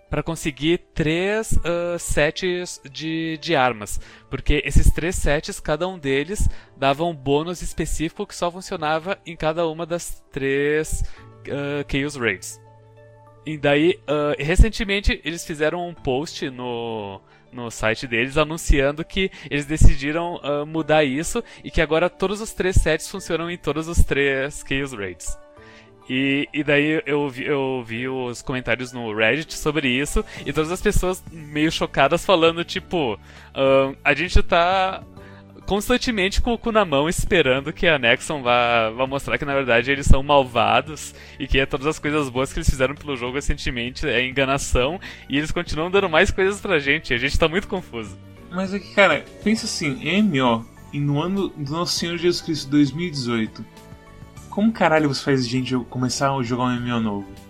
[0.09, 3.99] para conseguir três uh, sets de, de armas.
[4.29, 9.37] Porque esses três sets, cada um deles, dava um bônus específico que só funcionava em
[9.37, 11.01] cada uma das três
[11.49, 12.61] uh, Chaos Raids.
[13.45, 17.19] E daí, uh, recentemente, eles fizeram um post no,
[17.51, 22.53] no site deles anunciando que eles decidiram uh, mudar isso e que agora todos os
[22.53, 25.37] três sets funcionam em todos os três Chaos Raids.
[26.09, 30.71] E, e daí eu vi, eu vi os comentários no Reddit sobre isso e todas
[30.71, 35.03] as pessoas meio chocadas falando, tipo, uh, a gente tá
[35.65, 39.53] constantemente com o cu na mão, esperando que a Nexon vá, vá mostrar que na
[39.53, 43.15] verdade eles são malvados e que é todas as coisas boas que eles fizeram pelo
[43.15, 47.11] jogo recentemente é enganação e eles continuam dando mais coisas pra gente.
[47.11, 48.17] E a gente tá muito confuso.
[48.51, 52.69] Mas é que, cara, pensa assim, MMO, e no ano do Nosso Senhor Jesus Cristo
[52.69, 53.65] 2018,
[54.49, 57.40] como caralho você faz gente começar a jogar um MMO novo?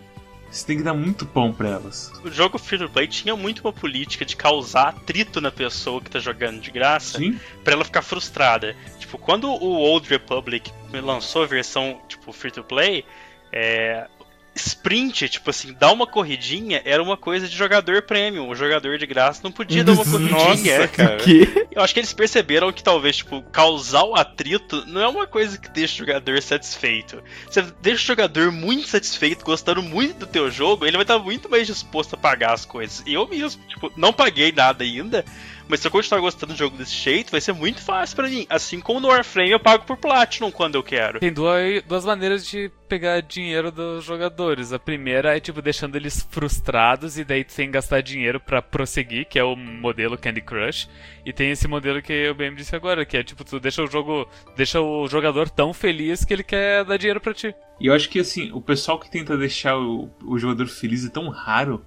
[0.52, 2.12] Você tem que dar muito pão pra elas.
[2.24, 6.10] O jogo Free to Play tinha muito uma política de causar atrito na pessoa que
[6.10, 7.40] tá jogando de graça Sim.
[7.64, 8.76] pra ela ficar frustrada.
[9.00, 13.06] Tipo, quando o Old Republic lançou a versão tipo Free to Play,
[13.50, 14.08] é,
[14.54, 18.50] sprint, tipo assim, dar uma corridinha era uma coisa de jogador premium.
[18.50, 20.80] O jogador de graça não podia dar uma corridinha.
[20.80, 21.18] Nossa, cara.
[21.18, 21.68] Que?
[21.72, 25.58] Eu acho que eles perceberam que talvez, tipo, causar o atrito não é uma coisa
[25.58, 27.24] que deixa o jogador satisfeito.
[27.50, 31.50] Você deixa o jogador muito satisfeito, gostando muito do teu jogo, ele vai estar muito
[31.50, 33.04] mais disposto a pagar as coisas.
[33.06, 35.24] E eu mesmo, tipo, não paguei nada ainda,
[35.67, 38.45] mas se eu continuar gostando do jogo desse jeito, vai ser muito fácil para mim.
[38.50, 41.19] Assim como no Warframe eu pago por Platinum quando eu quero.
[41.19, 44.74] Tem duas, duas maneiras de pegar dinheiro dos jogadores.
[44.74, 49.39] A primeira é, tipo, deixando eles frustrados e daí que gastar dinheiro para prosseguir, que
[49.39, 50.89] é o modelo Candy Crush.
[51.26, 53.88] E tem esse modelo que o BM disse agora, que é, tipo, tu deixa o
[53.88, 57.56] jogo, deixa o jogador tão feliz que ele quer dar dinheiro para ti.
[57.80, 61.10] E eu acho que, assim, o pessoal que tenta deixar o, o jogador feliz é
[61.10, 61.86] tão raro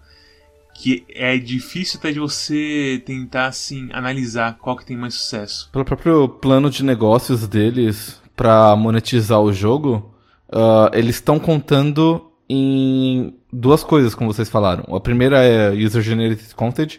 [0.74, 5.70] que é difícil até de você tentar assim analisar qual que tem mais sucesso.
[5.72, 10.14] Pelo próprio plano de negócios deles para monetizar o jogo,
[10.48, 14.94] uh, eles estão contando em duas coisas, como vocês falaram.
[14.94, 16.98] A primeira é user generated content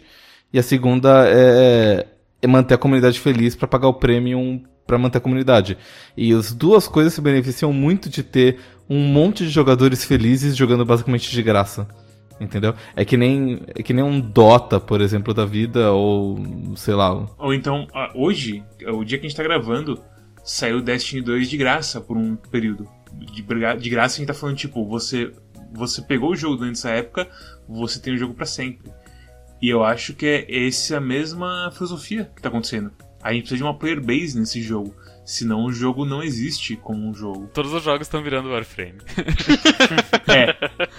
[0.52, 2.06] e a segunda é,
[2.40, 5.76] é manter a comunidade feliz para pagar o premium para manter a comunidade.
[6.16, 8.58] E as duas coisas se beneficiam muito de ter
[8.88, 11.88] um monte de jogadores felizes jogando basicamente de graça.
[12.40, 12.74] Entendeu?
[12.94, 16.38] É que nem é que nem um Dota, por exemplo, da vida, ou
[16.76, 17.26] sei lá.
[17.38, 20.02] Ou então, hoje, o dia que a gente tá gravando,
[20.44, 22.88] saiu Destiny 2 de graça por um período.
[23.12, 25.32] De, de graça a gente tá falando, tipo, você,
[25.72, 27.26] você pegou o jogo durante essa época,
[27.66, 28.92] você tem o jogo para sempre.
[29.60, 32.92] E eu acho que é essa a mesma filosofia que tá acontecendo.
[33.22, 34.94] A gente precisa de uma player base nesse jogo.
[35.24, 37.50] Senão o jogo não existe como um jogo.
[37.52, 38.98] Todos os jogos estão virando Warframe.
[40.28, 40.50] é,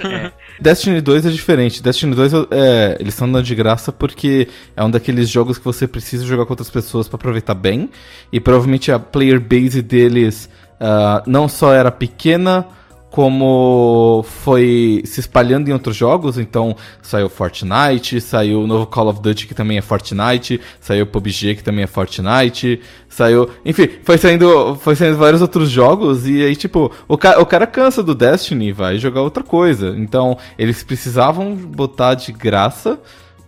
[0.06, 0.34] é.
[0.60, 1.82] Destiny 2 é diferente.
[1.82, 5.88] Destiny 2 é, eles estão dando de graça porque é um daqueles jogos que você
[5.88, 7.89] precisa jogar com outras pessoas para aproveitar bem.
[8.32, 10.50] E provavelmente a player base deles
[10.82, 12.65] uh, não só era pequena,
[13.10, 19.22] como foi se espalhando em outros jogos, então saiu Fortnite, saiu o novo Call of
[19.22, 24.76] Duty que também é Fortnite, saiu PUBG que também é Fortnite, saiu, enfim, foi saindo,
[24.76, 28.72] foi saindo vários outros jogos e aí tipo, o, ca o cara cansa do Destiny,
[28.72, 29.96] vai jogar outra coisa.
[29.98, 33.00] Então, eles precisavam botar de graça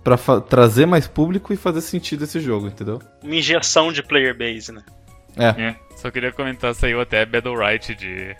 [0.04, 3.00] para trazer mais público e fazer sentido esse jogo, entendeu?
[3.24, 4.82] Uma injeção de player base, né?
[5.38, 5.62] É.
[5.62, 5.76] é.
[6.00, 8.34] Só queria comentar, saiu até Battle Right de.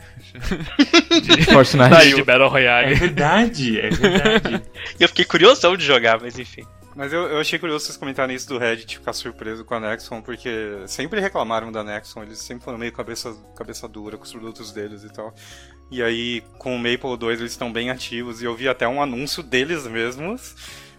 [1.22, 1.90] de Fortnite.
[1.90, 2.94] Saiu de Battle Royale.
[2.94, 4.64] É verdade, é verdade.
[4.98, 6.66] eu fiquei curiosão de jogar, mas enfim.
[6.96, 10.22] Mas eu, eu achei curioso vocês comentarem isso do Reddit ficar surpreso com a Nexon,
[10.22, 10.50] porque
[10.88, 15.04] sempre reclamaram da Nexon, eles sempre foram meio cabeça, cabeça dura com os produtos deles
[15.04, 15.34] e tal.
[15.92, 19.02] E aí, com o Maple 2, eles estão bem ativos, e eu vi até um
[19.02, 20.56] anúncio deles mesmos,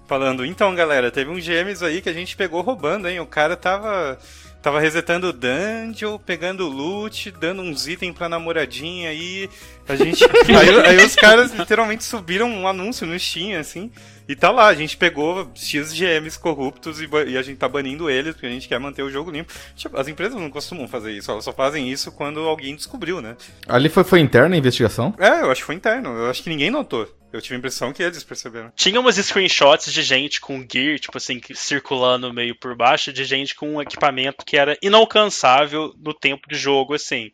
[0.07, 3.20] falando, então galera, teve um gêmeos aí que a gente pegou roubando, hein?
[3.20, 4.18] O cara tava
[4.62, 9.49] Tava resetando o dungeon, pegando loot, dando uns itens pra namoradinha aí.
[9.88, 10.23] A gente.
[10.49, 13.90] aí, aí, os caras literalmente subiram um anúncio no Steam, assim.
[14.31, 18.09] E tá lá, a gente pegou X GMs corruptos e, e, a gente tá banindo
[18.09, 19.53] eles porque a gente quer manter o jogo limpo.
[19.75, 23.37] Tipo, as empresas não costumam fazer isso, elas só fazem isso quando alguém descobriu, né?
[23.66, 25.12] Ali foi, foi interna a investigação?
[25.19, 26.11] É, eu acho que foi interno.
[26.11, 27.12] Eu acho que ninguém notou.
[27.33, 28.71] Eu tive a impressão que eles perceberam.
[28.77, 33.57] Tinha umas screenshots de gente com gear, tipo assim, circulando meio por baixo, de gente
[33.57, 37.33] com um equipamento que era inalcançável no tempo de jogo, assim.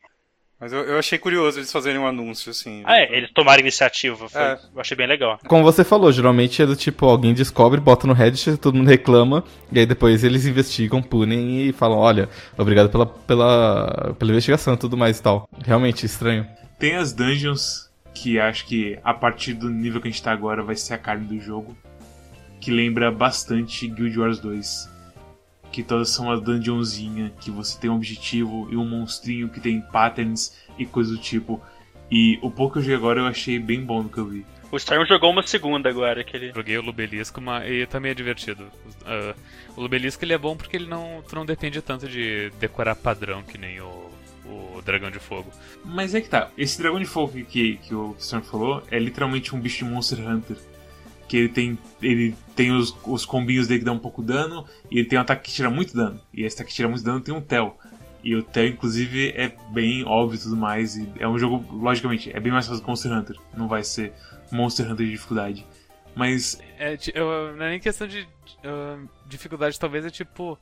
[0.58, 2.82] Mas eu, eu, achei curioso eles fazerem um anúncio, assim.
[2.86, 4.26] Ah, é, eles tomaram iniciativa.
[4.26, 4.58] Foi, é.
[4.74, 5.38] Eu achei bem legal.
[5.46, 9.44] Como você falou, geralmente é do tipo, alguém descobre, bota no Reddit, todo mundo reclama,
[9.70, 14.78] e aí depois eles investigam, punem e falam, olha, obrigado pela, pela, pela investigação e
[14.78, 15.46] tudo mais e tal.
[15.62, 16.46] Realmente, estranho.
[16.78, 20.62] Tem as dungeons que acho que a partir do nível que a gente tá agora
[20.62, 21.76] vai ser a carne do jogo.
[22.62, 24.95] Que lembra bastante Guild Wars 2
[25.76, 29.78] que todas são uma dungeonzinha, que você tem um objetivo e um monstrinho que tem
[29.78, 31.62] patterns e coisa do tipo.
[32.10, 34.46] E o pouco que eu joguei agora eu achei bem bom do que eu vi.
[34.72, 36.24] O Storm jogou uma segunda agora.
[36.24, 36.52] Que ele...
[36.54, 37.70] Joguei o Lubelisco mas...
[37.70, 38.64] e também é divertido.
[39.02, 39.38] Uh,
[39.76, 43.42] o Lubelisco ele é bom porque ele não, tu não depende tanto de decorar padrão
[43.42, 44.10] que nem o,
[44.46, 45.52] o Dragão de Fogo.
[45.84, 49.54] Mas é que tá, esse Dragão de Fogo que, que o Storm falou é literalmente
[49.54, 50.56] um bicho de Monster Hunter
[51.28, 54.98] que ele tem, ele tem os, os combinhos dele que dão um pouco dano, e
[54.98, 56.20] ele tem um ataque que tira muito dano.
[56.32, 57.78] E esse ataque que tira muito dano tem um Tel.
[58.22, 60.96] E o Tel, inclusive, é bem óbvio e tudo mais.
[60.96, 63.36] E é um jogo, logicamente, é bem mais fácil que Monster Hunter.
[63.56, 64.12] Não vai ser
[64.50, 65.66] Monster Hunter de dificuldade.
[66.14, 66.58] Mas.
[66.78, 70.58] É, não é nem questão de uh, dificuldade, talvez é tipo.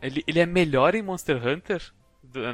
[0.00, 1.82] Ele, ele é melhor em Monster Hunter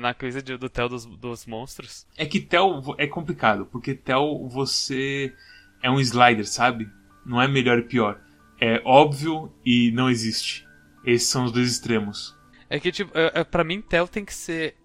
[0.00, 2.06] na coisa de, do Tel dos, dos monstros?
[2.16, 5.34] É que Tel é complicado, porque Tel você
[5.82, 6.88] é um slider, sabe?
[7.26, 8.20] Não é melhor e pior.
[8.60, 10.66] É óbvio e não existe.
[11.04, 12.36] Esses são os dois extremos.
[12.70, 14.76] É que, tipo, é, é, pra mim, Tel tem que ser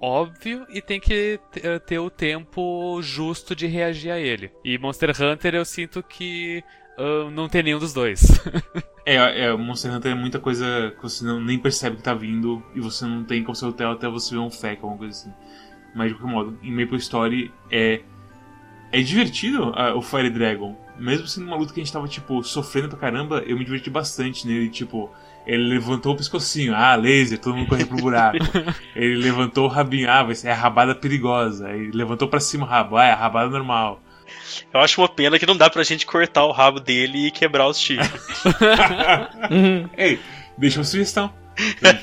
[0.00, 4.50] óbvio e tem que é, ter o tempo justo de reagir a ele.
[4.64, 6.64] E Monster Hunter eu sinto que
[6.98, 8.22] uh, não tem nenhum dos dois.
[9.04, 12.62] é, é, Monster Hunter é muita coisa que você não, nem percebe que tá vindo
[12.74, 15.18] e você não tem como ser o Tel até você ver um feck, alguma coisa
[15.18, 15.32] assim.
[15.94, 18.00] Mas de qualquer modo, em Maple Story é.
[18.92, 22.42] É divertido uh, o Fire Dragon mesmo sendo uma luta que a gente tava, tipo,
[22.44, 25.10] sofrendo pra caramba, eu me diverti bastante nele, tipo,
[25.46, 28.36] ele levantou o pescocinho, ah, laser, todo mundo correu pro buraco.
[28.94, 31.70] ele levantou o rabinho, ah, vai ser a rabada perigosa.
[31.70, 34.00] Ele levantou pra cima o rabo, ah, é a rabada normal.
[34.72, 37.66] Eu acho uma pena que não dá pra gente cortar o rabo dele e quebrar
[37.66, 38.22] os chifres.
[39.96, 40.20] Ei,
[40.56, 41.32] deixa uma sugestão.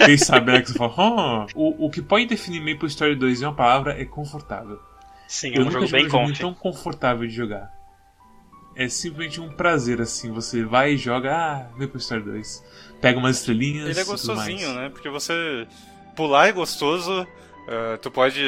[0.06, 3.42] Quem sabe né, que você fala, oh, o, o que pode definir Maple Story 2
[3.42, 4.80] em uma palavra é confortável.
[5.28, 7.77] Sim, é um jogo bem um jogo tão confortável de jogar
[8.78, 10.32] é simplesmente um prazer, assim.
[10.32, 12.63] Você vai e joga, ah, Maple Story 2.
[13.02, 13.90] Pega umas estrelinhas.
[13.90, 14.90] Ele é gostosinho, né?
[14.90, 15.68] Porque você
[16.16, 17.24] pular é gostoso.
[17.24, 18.40] Uh, tu pode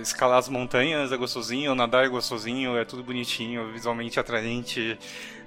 [0.00, 4.96] escalar as montanhas, é gostosinho, nadar é gostosinho, é tudo bonitinho, visualmente atraente.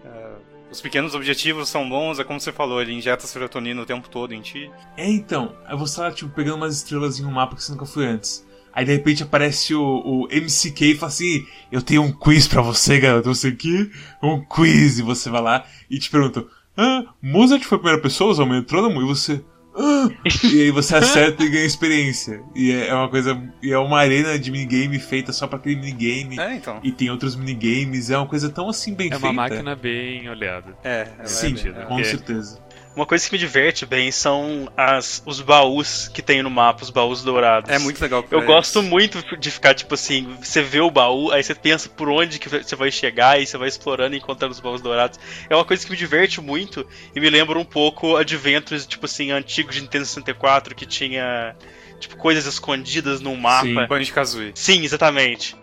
[0.04, 4.10] Uh, os pequenos objetivos são bons, é como você falou, ele injeta serotonina o tempo
[4.10, 4.70] todo em ti.
[4.98, 8.08] É, então, você tá tipo, pegando umas estrelas em um mapa que você nunca foi
[8.08, 8.46] antes.
[8.74, 12.62] Aí de repente aparece o, o MCK e fala assim: Eu tenho um quiz pra
[12.62, 13.34] você, garoto.
[13.34, 15.00] Você aqui, um quiz.
[15.00, 18.44] E você vai lá e te pergunta: Ah, Mozart foi a primeira pessoa a usar
[18.44, 19.02] o metrônomo?
[19.02, 19.44] E você.
[19.76, 20.08] Ah!
[20.44, 22.42] e aí você acerta e ganha experiência.
[22.56, 23.40] E é, é uma coisa.
[23.62, 26.40] E é uma arena de minigame feita só pra aquele minigame.
[26.40, 26.80] É, então.
[26.84, 28.10] E tem outros minigames.
[28.10, 29.28] É uma coisa tão assim bem é feita.
[29.28, 30.76] É uma máquina bem olhada.
[30.84, 32.60] É, é Sim, é, com certeza.
[32.96, 36.90] Uma coisa que me diverte bem são as, os baús que tem no mapa, os
[36.90, 37.70] baús dourados.
[37.70, 38.24] É muito legal.
[38.30, 42.10] Eu gosto muito de ficar, tipo assim, você vê o baú, aí você pensa por
[42.10, 45.20] onde que você vai chegar, e você vai explorando e encontrando os baús dourados.
[45.50, 49.32] É uma coisa que me diverte muito e me lembra um pouco Adventures, tipo assim,
[49.32, 51.56] antigos de Nintendo 64, que tinha,
[52.00, 53.66] tipo, coisas escondidas num mapa.
[53.66, 53.88] Sim.
[53.88, 54.52] Banjo-Kazooie.
[54.54, 55.56] Sim, exatamente.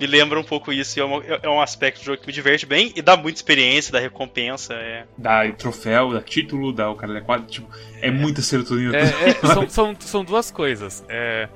[0.00, 2.32] Me lembra um pouco isso, e é, uma- é um aspecto do jogo que me
[2.32, 4.74] diverte bem e dá muita experiência, dá recompensa.
[4.74, 5.04] É.
[5.16, 7.46] Dá troféu, dá título, dá o cara 4.
[7.46, 7.68] Tipo,
[8.00, 8.96] é muita serotonina.
[8.96, 11.04] É, é, são, são, são duas coisas.
[11.08, 11.48] É,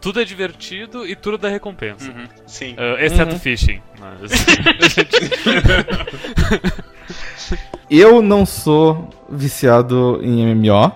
[0.00, 2.10] tudo é divertido e tudo dá recompensa.
[2.10, 2.74] Uhum, sim.
[2.78, 3.38] Ah, exceto Uhum.
[3.38, 3.82] fishing.
[3.98, 4.30] Mas...
[7.90, 10.92] Eu não sou viciado em MMO.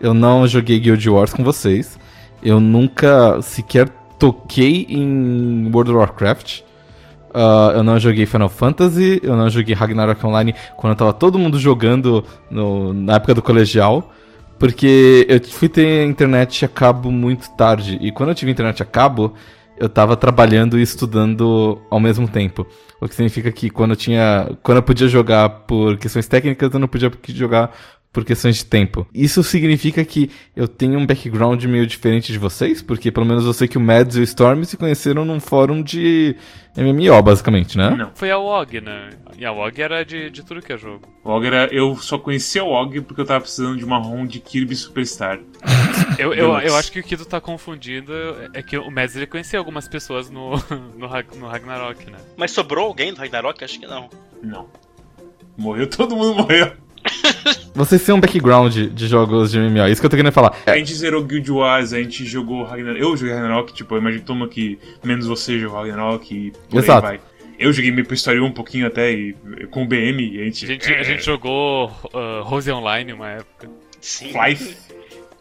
[0.00, 1.98] Eu não joguei Guild Wars com vocês.
[2.42, 3.88] Eu nunca sequer
[4.18, 6.60] toquei em World of Warcraft.
[7.34, 9.20] Ah, eu não joguei Final Fantasy.
[9.22, 14.12] Eu não joguei Ragnarok Online quando tava todo mundo jogando no- na época do colegial.
[14.58, 17.98] Porque eu fui ter internet a cabo muito tarde.
[18.00, 19.34] E quando eu tive internet a cabo,
[19.78, 22.66] eu tava trabalhando e estudando ao mesmo tempo.
[22.98, 24.48] O que significa que quando eu tinha.
[24.62, 27.70] Quando eu podia jogar por questões técnicas, eu não podia jogar
[28.16, 29.06] por questões de tempo.
[29.12, 33.52] Isso significa que eu tenho um background meio diferente de vocês, porque pelo menos eu
[33.52, 36.34] sei que o Mads e o Storm se conheceram num fórum de
[36.74, 37.90] MMO, basicamente, né?
[37.90, 38.12] Não.
[38.14, 39.10] Foi a WOG, né?
[39.36, 41.02] E a WOG era de, de tudo que é jogo.
[41.22, 41.66] O Og era.
[41.70, 45.38] Eu só conhecia o Og porque eu tava precisando de uma ROM de Kirby Superstar.
[46.18, 48.10] Eu, eu, eu acho que o Kido tá confundindo
[48.54, 50.52] é que o Mads ele conhecia algumas pessoas no,
[50.96, 52.16] no, no Ragnarok, né?
[52.38, 53.62] Mas sobrou alguém do Ragnarok?
[53.62, 54.08] Acho que não.
[54.42, 54.66] Não.
[55.58, 56.85] Morreu, todo mundo morreu.
[57.74, 60.56] Vocês têm um background de jogos de MMO, é isso que eu tô querendo falar.
[60.66, 63.00] A gente zerou Guild Wars, a gente jogou Ragnarok.
[63.00, 67.06] Eu joguei Ragnarok, tipo, eu imagino mundo que menos você jogou Ragnarok e por Exato.
[67.06, 67.26] aí vai.
[67.58, 69.34] Eu joguei Maple Story 1 um pouquinho até e,
[69.70, 70.64] com o BM e a gente.
[70.64, 73.68] A gente, a gente jogou uh, Rose Online uma época.
[74.00, 74.30] Sim.
[74.30, 74.76] Fly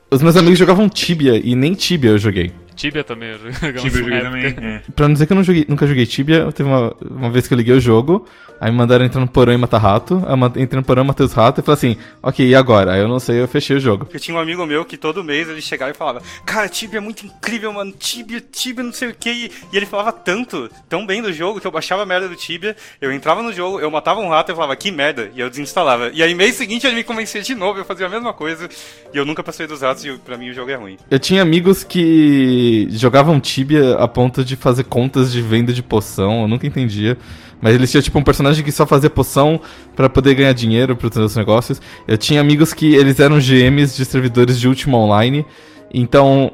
[0.10, 2.52] Os meus amigos jogavam Tibia e nem Tibia eu joguei.
[2.76, 3.30] Tibia também.
[3.32, 4.22] eu jogamos Tibia eu joguei
[4.54, 4.70] também.
[4.76, 4.82] É.
[4.96, 7.54] Pra não dizer que eu não joguei- nunca joguei Tibia, teve uma, uma vez que
[7.54, 8.28] eu liguei o jogo,
[8.60, 11.34] aí me mandaram entrar no porão e matar rato, aí entrei no porão, matei os
[11.34, 12.94] ratos e falei assim, ok, e agora?
[12.94, 14.08] Aí eu não sei, eu fechei o jogo.
[14.14, 17.02] Eu tinha um amigo meu que todo mês ele chegava e falava: Cara, Tibia é
[17.02, 17.92] muito incrível, mano.
[17.92, 19.52] Tibia, Tibia, não sei o que.
[19.72, 22.76] E ele falava tanto, tão bem do jogo, que eu baixava a merda do Tibia.
[23.02, 25.30] Eu entrava no jogo, eu matava um rato e eu falava: Que merda.
[25.36, 26.10] E eu desinstalava.
[26.14, 27.80] E aí, mês seguinte, ele me convencia de novo.
[27.80, 28.70] Eu fazia a mesma coisa.
[29.14, 30.98] E eu nunca passei dos ratos e pra mim o jogo é ruim.
[31.10, 36.42] Eu tinha amigos que jogavam Tibia a ponto de fazer contas de venda de poção,
[36.44, 37.18] eu nunca entendia.
[37.62, 39.60] Mas eles tinham tipo um personagem que só fazia poção
[39.96, 41.82] pra poder ganhar dinheiro pros seus negócios.
[42.08, 45.46] Eu tinha amigos que eles eram GMs de servidores de Ultima Online.
[45.94, 46.52] Então,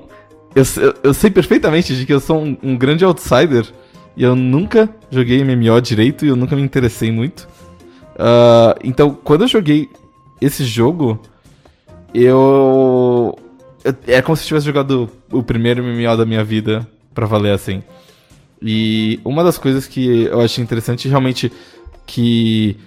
[0.55, 3.65] eu, eu- eu sei perfeitamente de que eu sou um, um grande outsider.
[4.15, 7.47] E eu nunca joguei MMO direito e eu nunca me interessei muito.
[8.17, 9.89] Ah, então, quando eu joguei
[10.39, 11.19] esse jogo,
[12.13, 13.00] eu.
[14.07, 17.81] É como se eu tivesse jogado o primeiro MMO da minha vida pra valer assim.
[18.61, 21.51] E uma das coisas que eu achei interessante realmente
[22.05, 22.77] que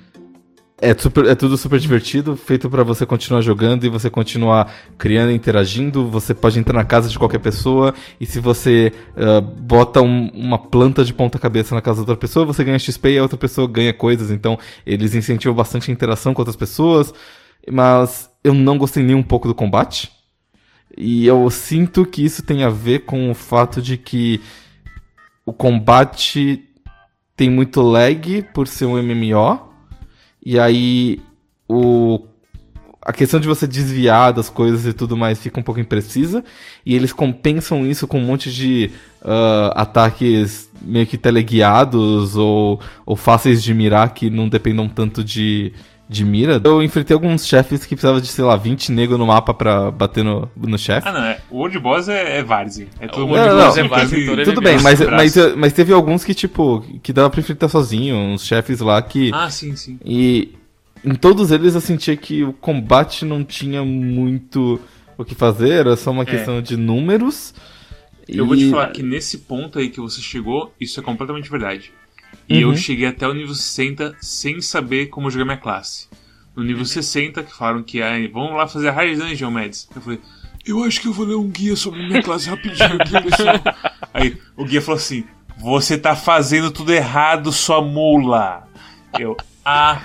[0.80, 5.30] é, super- é tudo super divertido, feito pra você continuar jogando e você continuar criando
[5.32, 6.06] e interagindo.
[6.10, 10.58] Você pode entrar na casa de qualquer pessoa e se você ah, bota um- uma
[10.58, 13.66] planta de ponta-cabeça na casa da outra pessoa, você ganha XP e a outra pessoa
[13.66, 14.30] ganha coisas.
[14.30, 17.12] Então eles incentivam bastante a interação com outras pessoas.
[17.70, 20.12] Mas eu não gostei nem um pouco do combate.
[20.96, 24.40] E eu sinto que isso tem a ver com o fato de que
[25.44, 26.64] o combate
[27.36, 29.60] tem muito lag por ser um MMO.
[30.44, 31.20] E aí
[31.68, 32.20] o
[33.04, 36.42] a questão de você desviar das coisas e tudo mais fica um pouco imprecisa.
[36.86, 38.90] E eles compensam isso com um monte de
[39.22, 45.72] ah, ataques meio que teleguiados ou, ou fáceis de mirar que não dependam tanto de,
[46.14, 46.60] de mira.
[46.62, 50.24] Eu enfrentei alguns chefes que precisavam de, sei lá, 20 negros no mapa pra bater
[50.24, 51.08] no, no chefe.
[51.08, 51.40] Ah, não, é.
[51.50, 52.86] O World Boss é, é Várzea.
[53.00, 53.54] É todo O mundo é
[53.88, 54.62] Várzea em e- todo Tudo MMO.
[54.62, 58.80] bem, mas, mas, mas teve alguns que, tipo, que dava pra enfrentar sozinho, uns chefes
[58.80, 59.30] lá que.
[59.34, 59.98] Ah, sim, sim.
[60.04, 60.54] E
[61.04, 64.80] em todos eles eu sentia que o combate não tinha muito
[65.18, 67.54] o que fazer, era só uma questão de números.
[68.26, 68.48] Eu e...
[68.48, 71.92] vou te falar que nesse ponto aí que você chegou, isso é completamente verdade.
[72.48, 72.72] E Uhum.
[72.72, 76.08] eu cheguei até o nível 60 sem saber como jogar minha classe.
[76.54, 79.88] No nível 60, que falaram que ah, vamos lá fazer a Hard Dungeon, Mads.
[79.94, 80.20] Eu falei,
[80.66, 83.60] eu acho que eu vou ler um guia sobre minha classe rapidinho aqui, pessoal.
[84.12, 85.24] aí o guia falou assim:
[85.58, 88.68] Você tá fazendo tudo errado, sua mula.
[89.18, 90.00] Eu, ah,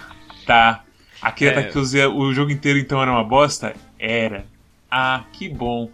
[0.45, 0.83] tá.
[1.21, 1.53] Aquele É.
[1.53, 3.75] ataque que eu usei o jogo inteiro então era uma bosta?
[3.99, 4.45] Era.
[4.91, 5.91] Ah, que bom.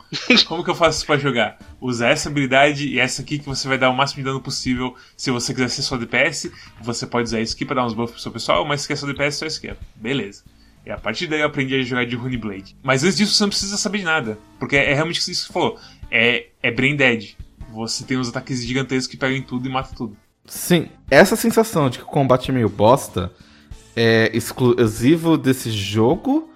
[0.47, 1.57] Como que eu faço isso pra jogar?
[1.81, 4.95] Usar essa habilidade e essa aqui que você vai dar o máximo de dano possível.
[5.17, 8.13] Se você quiser ser só DPS, você pode usar isso aqui pra dar uns buffs
[8.13, 9.73] pro seu pessoal, mas se quer só DPS, só aqui.
[9.95, 10.43] Beleza.
[10.85, 12.77] E a partir daí eu aprendi a jogar de Rune Blade.
[12.83, 14.37] Mas antes disso você não precisa saber de nada.
[14.59, 15.79] Porque é realmente isso que você falou.
[16.09, 17.35] É, é brain dead.
[17.73, 20.17] Você tem uns ataques gigantescos que pegam em tudo e matam tudo.
[20.45, 23.31] Sim, essa sensação de que o combate é meio bosta
[23.95, 26.51] é exclusivo desse jogo?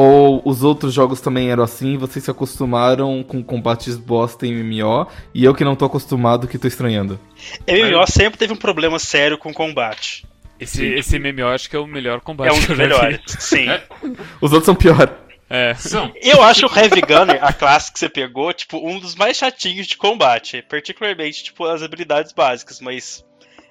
[0.00, 5.08] Ou os outros jogos também eram assim vocês se acostumaram com combates bosta em MMO
[5.34, 7.18] e eu que não tô acostumado que tô estranhando?
[7.66, 10.24] MMO sempre teve um problema sério com combate.
[10.60, 13.66] Esse, esse MMO acho que é o melhor combate É um dos melhores, sim.
[14.40, 15.12] Os outros são pior.
[15.50, 15.74] É.
[15.74, 16.12] São.
[16.22, 19.88] Eu acho o Heavy Gunner, a classe que você pegou, tipo, um dos mais chatinhos
[19.88, 20.62] de combate.
[20.62, 23.24] Particularmente, tipo, as habilidades básicas, mas.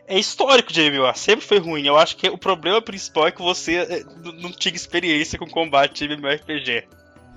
[0.07, 1.85] É histórico de MMO, sempre foi ruim.
[1.85, 6.07] Eu acho que o problema principal é que você n- não tinha experiência com combate
[6.07, 6.85] de MMORPG.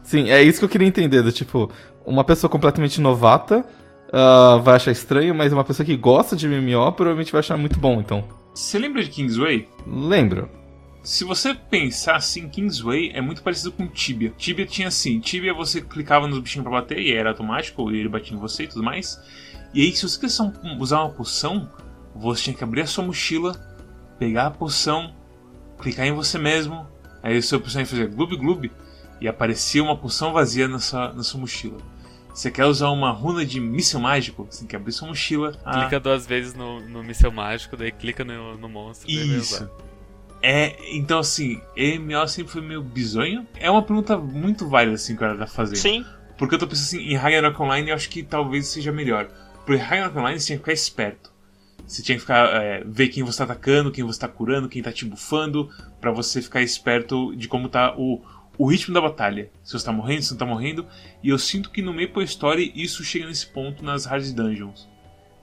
[0.04, 1.22] Sim, é isso que eu queria entender.
[1.22, 1.70] Do, tipo,
[2.06, 3.64] uma pessoa completamente novata
[4.12, 7.78] ah, vai achar estranho, mas uma pessoa que gosta de MMO provavelmente vai achar muito
[7.78, 8.26] bom, então.
[8.54, 9.68] Você lembra de Kingsway?
[9.86, 10.48] Lembro.
[11.02, 14.32] Se você pensar assim, Kingsway é muito parecido com Tibia.
[14.36, 18.08] Tibia tinha assim, Tibia você clicava nos bichinhos pra bater e era automático, e ele
[18.08, 19.18] batia em você e tudo mais.
[19.72, 20.42] E aí, se você quisesse
[20.78, 21.70] usar uma poção,
[22.14, 23.54] você tinha que abrir a sua mochila,
[24.18, 25.14] pegar a poção,
[25.80, 26.86] clicar em você mesmo,
[27.22, 28.70] aí o seu personagem fazia gloob gloob
[29.20, 31.78] e aparecia uma poção vazia na sua, na sua mochila.
[32.32, 34.46] Você quer usar uma runa de míssil mágico?
[34.48, 35.52] Você tem que abrir sua mochila.
[35.64, 39.10] ah, Clica duas vezes no, no míssel mágico, daí clica no, no monstro.
[39.10, 39.68] Isso.
[40.42, 43.46] É, então assim, MMO sempre foi meio bizonho.
[43.56, 45.76] É uma pergunta muito válida assim que cara tá fazendo.
[45.76, 46.04] Sim,
[46.38, 49.28] Porque eu tô pensando assim, em Ragnarok Online eu acho que talvez seja melhor.
[49.66, 51.30] Porque Ragnarok Online você tinha que ficar esperto.
[51.90, 54.80] Você tinha que ficar, é, ver quem você tá atacando, quem você tá curando, quem
[54.80, 55.68] tá te bufando,
[56.00, 58.22] pra você ficar esperto de como tá o,
[58.56, 59.50] o ritmo da batalha.
[59.64, 60.86] Se você tá morrendo, se não tá morrendo.
[61.20, 64.88] E eu sinto que no Maple Story isso chega nesse ponto nas Hard Dungeons.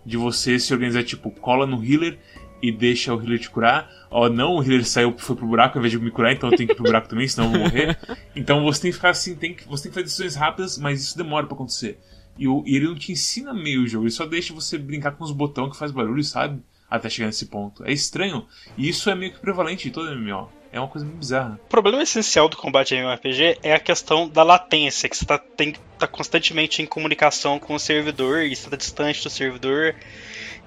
[0.05, 2.17] De você se organizar, tipo, cola no healer
[2.63, 3.91] e deixa o healer te curar.
[4.09, 6.55] Ó, não, o healer saiu, foi pro buraco ao invés de me curar, então eu
[6.55, 7.97] tenho que ir pro buraco também, senão eu vou morrer.
[8.33, 11.01] Então você tem que ficar assim, tem que, você tem que fazer decisões rápidas, mas
[11.01, 11.99] isso demora pra acontecer.
[12.37, 15.11] E, o, e ele não te ensina meio o jogo, ele só deixa você brincar
[15.11, 16.61] com os botões que faz barulho, sabe?
[16.89, 17.83] Até chegar nesse ponto.
[17.83, 18.45] É estranho.
[18.77, 20.49] E isso é meio que prevalente em todo MMO.
[20.71, 21.59] É uma coisa meio bizarra.
[21.65, 25.71] O problema essencial do combate MMORPG é a questão da latência, que você tá, tem
[25.71, 29.95] que estar constantemente em comunicação com o servidor e você tá distante do servidor.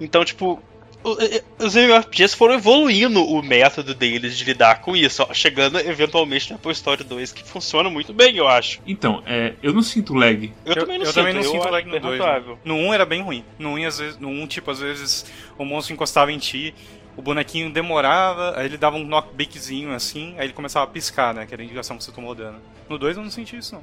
[0.01, 0.63] Então, tipo,
[1.03, 6.57] os MMORPGs foram evoluindo o método deles de lidar com isso, ó, chegando eventualmente na
[6.57, 8.81] Apple Story 2, que funciona muito bem, eu acho.
[8.87, 10.53] Então, é, eu não sinto lag.
[10.65, 12.21] Eu, também não eu sinto, também não eu sinto lag no bem 2.
[12.21, 12.59] razoável.
[12.65, 13.45] No 1 era bem ruim.
[13.59, 15.25] No 1, às vezes, no 1 tipo, às vezes
[15.57, 16.75] o monstro encostava em ti,
[17.17, 21.47] o bonequinho demorava, aí ele dava um knockbackzinho assim, aí ele começava a piscar, né?
[21.47, 22.59] Que era a indicação que você tomou dano.
[22.89, 23.83] No 2 eu não senti isso, não.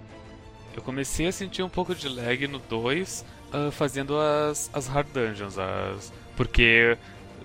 [0.76, 5.08] Eu comecei a sentir um pouco de lag no 2 ah, fazendo as, as hard
[5.14, 6.98] dungeons, as, porque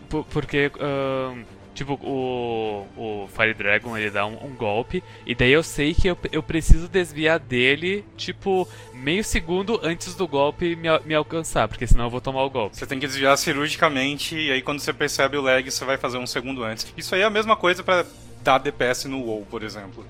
[0.08, 1.34] po- porque ah,
[1.74, 6.06] tipo o, o Fire Dragon ele dá um, um golpe e daí eu sei que
[6.06, 11.86] eu, eu preciso desviar dele tipo meio segundo antes do golpe me, me alcançar, porque
[11.86, 12.76] senão eu vou tomar o golpe.
[12.76, 16.18] Você tem que desviar cirurgicamente, e aí quando você percebe o lag, você vai fazer
[16.18, 16.92] um segundo antes.
[16.96, 18.04] Isso aí é a mesma coisa pra
[18.42, 20.06] dar DPS no WoW, por exemplo.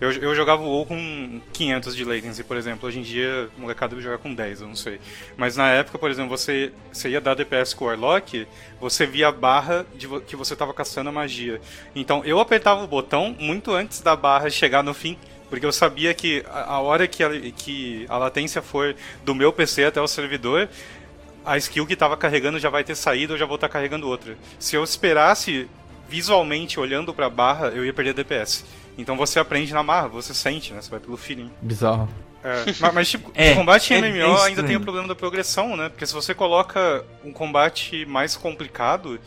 [0.00, 2.88] Eu, eu jogava o WoW com 500 de latency, por exemplo.
[2.88, 5.00] Hoje em dia, o molecada jogar com 10, eu não sei.
[5.36, 8.46] Mas na época, por exemplo, você, você ia dar DPS com o Warlock,
[8.80, 11.60] você via a barra de vo- que você tava caçando a magia.
[11.94, 15.16] Então, eu apertava o botão muito antes da barra chegar no fim,
[15.48, 19.52] porque eu sabia que a, a hora que a, que a latência for do meu
[19.52, 20.68] PC até o servidor,
[21.46, 24.36] a skill que tava carregando já vai ter saído, eu já vou estar carregando outra.
[24.58, 25.68] Se eu esperasse
[26.08, 28.64] visualmente olhando pra barra, eu ia perder DPS.
[28.96, 30.80] Então você aprende na marra, você sente, né?
[30.80, 31.50] Você vai pelo feeling.
[31.60, 32.08] Bizarro.
[32.42, 35.08] É, mas, mas, tipo, É, o combate em é- MMO é ainda tem o problema
[35.08, 35.88] da progressão, né?
[35.88, 39.18] Porque se você coloca um combate mais complicado,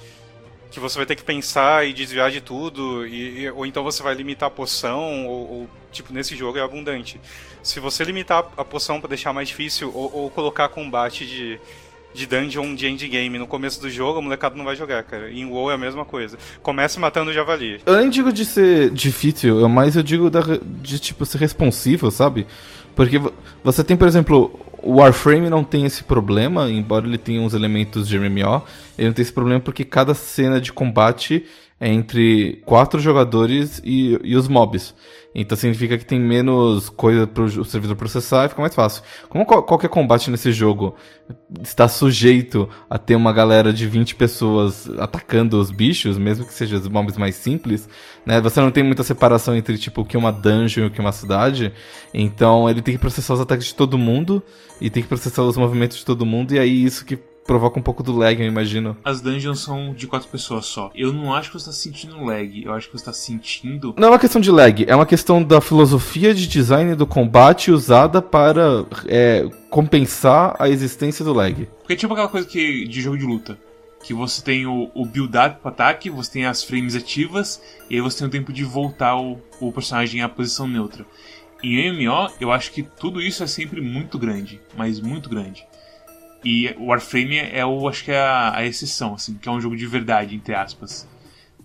[0.69, 4.03] que você vai ter que pensar e desviar de tudo, e, e- ou então você
[4.03, 7.19] vai limitar a poção, ou, ou, tipo, nesse jogo é abundante.
[7.63, 11.59] Se você limitar a poção pra deixar mais difícil, ou, ou colocar combate de,
[12.17, 15.31] de dungeon de endgame no começo do jogo, a molecada não vai jogar, cara.
[15.31, 16.37] Em WoW é a mesma coisa.
[16.63, 17.79] Começa matando o javali.
[17.85, 20.41] Eu nem digo de ser difícil, eu mais eu digo da,
[20.81, 22.47] de tipo ser responsivo, sabe?
[22.95, 23.31] Porque vo-
[23.63, 28.07] você tem, por exemplo, o Warframe não tem esse problema, embora ele tenha uns elementos
[28.07, 28.63] de MMO,
[28.97, 31.45] ele não tem esse problema porque cada cena de combate
[31.79, 34.95] é entre quatro jogadores e, e os mobs.
[35.39, 39.03] Então significa que tem menos coisa para o servidor processar e fica mais fácil.
[39.29, 40.95] Como qual- qualquer combate nesse jogo
[41.61, 46.79] está sujeito a ter uma galera de 20 pessoas atacando os bichos, mesmo que sejam
[46.79, 47.87] os mobs mais simples,
[48.25, 48.41] né?
[48.41, 50.99] Você não tem muita separação entre tipo o que é uma dungeon e o que
[50.99, 51.71] é uma cidade.
[52.11, 54.41] Então ele tem que processar os ataques de todo mundo
[54.81, 57.17] e tem que processar os movimentos de todo mundo e aí isso que
[57.47, 58.97] provoca um pouco do lag, eu imagino.
[59.03, 60.91] As dungeons são de quatro pessoas só.
[60.93, 62.63] Eu não acho que você tá sentindo lag.
[62.63, 63.95] Eu acho que você tá sentindo.
[63.97, 67.71] Não é uma questão de lag, é uma questão da filosofia de design do combate
[67.71, 71.67] usada para é, compensar a existência do lag.
[71.79, 73.57] Porque é tipo aquela coisa que de jogo de luta.
[74.03, 78.01] Que você tem o, o build-up pro ataque, você tem as frames ativas, e aí
[78.01, 81.05] você tem o tempo de voltar o, o personagem à posição neutra.
[81.63, 85.65] Em MMO, eu acho que tudo isso é sempre muito grande, mas muito grande.
[86.43, 89.59] E o Warframe é, o, acho que é a, a exceção, assim, que é um
[89.59, 91.07] jogo de verdade, entre aspas.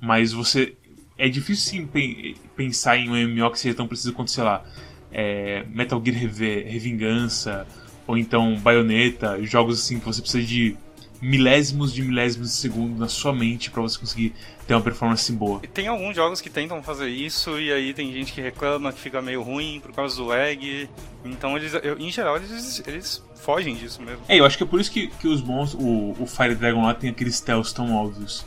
[0.01, 0.75] Mas você.
[1.19, 4.65] É difícil sim pe- pensar em um MMO que seja tão preciso quanto, sei lá,
[5.13, 7.67] é, Metal Gear Reve- Revingança,
[8.07, 10.77] ou então Bayonetta, jogos assim que você precisa de
[11.23, 14.35] milésimos de milésimos de segundo na sua mente para você conseguir
[14.67, 15.61] ter uma performance boa.
[15.63, 18.99] E Tem alguns jogos que tentam fazer isso e aí tem gente que reclama que
[18.99, 20.91] fica meio ruim por causa do lag.
[21.25, 24.21] Então eles, eu- em geral, eles, eles fogem disso mesmo.
[24.29, 25.75] É, eu acho que é por isso que, que os bons.
[25.75, 28.45] O, o Fire Dragon lá tem aqueles stealths tão óbvios.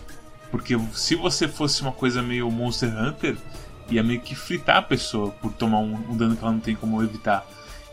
[0.52, 3.38] Porque se você fosse uma coisa meio Monster Hunter,
[3.90, 6.76] ia meio que fritar a pessoa por tomar um, um dano que ela não tem
[6.76, 7.46] como evitar.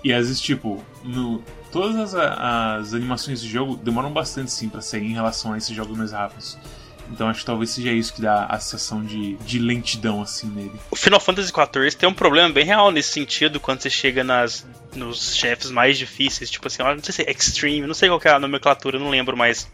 [0.02, 1.42] E às vezes, tipo, no,
[1.72, 5.74] todas as, as animações do jogo demoram bastante sim pra sair em relação a esses
[5.74, 6.58] jogos mais rápidos.
[7.10, 10.72] Então acho que talvez seja isso que dá a sensação de, de lentidão assim nele.
[10.90, 14.66] O Final Fantasy XIV tem um problema bem real nesse sentido quando você chega nas,
[14.94, 18.30] nos chefes mais difíceis, tipo assim, não sei se é Extreme, não sei qual é
[18.30, 19.68] a nomenclatura, não lembro mais.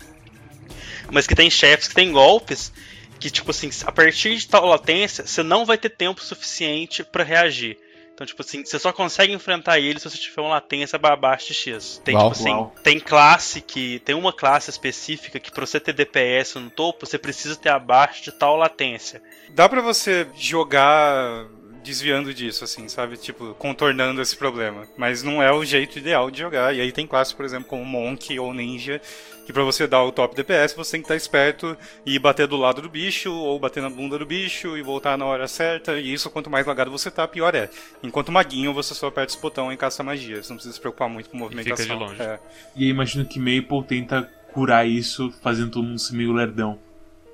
[1.10, 2.72] Mas que tem chefes que tem golpes
[3.18, 7.24] que, tipo assim, a partir de tal latência, você não vai ter tempo suficiente pra
[7.24, 7.76] reagir.
[8.18, 11.54] Então, tipo assim, você só consegue enfrentar ele se você tiver uma latência abaixo de
[11.54, 12.02] X.
[12.04, 12.32] Tem, Uau.
[12.32, 12.74] tipo assim, Uau.
[12.82, 14.00] tem classe que.
[14.00, 18.24] Tem uma classe específica que pra você ter DPS no topo, você precisa ter abaixo
[18.24, 19.22] de tal latência.
[19.50, 21.46] Dá pra você jogar
[21.84, 23.16] desviando disso, assim, sabe?
[23.16, 24.88] Tipo, contornando esse problema.
[24.96, 26.74] Mas não é o jeito ideal de jogar.
[26.74, 29.00] E aí tem classes, por exemplo, como Monk ou Ninja,
[29.48, 31.74] que pra você dar o top DPS, você tem que estar esperto
[32.04, 35.24] e bater do lado do bicho, ou bater na bunda do bicho e voltar na
[35.24, 35.98] hora certa.
[35.98, 37.70] E isso, quanto mais lagado você tá, pior é.
[38.02, 40.42] Enquanto maguinho, você só aperta esse botão e caça magia.
[40.42, 41.86] Você não precisa se preocupar muito com movimentação.
[41.86, 42.20] de longe.
[42.20, 42.38] É.
[42.76, 46.78] E aí imagino que Maple tenta curar isso fazendo todo mundo ser meio lerdão.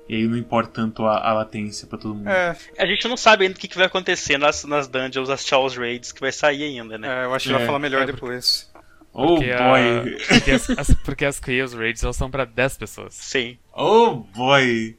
[0.07, 2.29] E aí não importa tanto a, a latência pra todo mundo.
[2.29, 5.45] É, A gente não sabe ainda o que, que vai acontecer nas, nas dungeons, as
[5.45, 7.23] Charles Raids, que vai sair ainda, né?
[7.23, 8.71] é, eu acho que vai É, falar melhor é, depois.
[9.17, 10.17] Oh Porque, a- boy!
[10.27, 13.13] porque as, as- porque as Chaos Raids elas são pra 10 pessoas.
[13.13, 13.57] Sim.
[13.73, 14.97] Oh boy!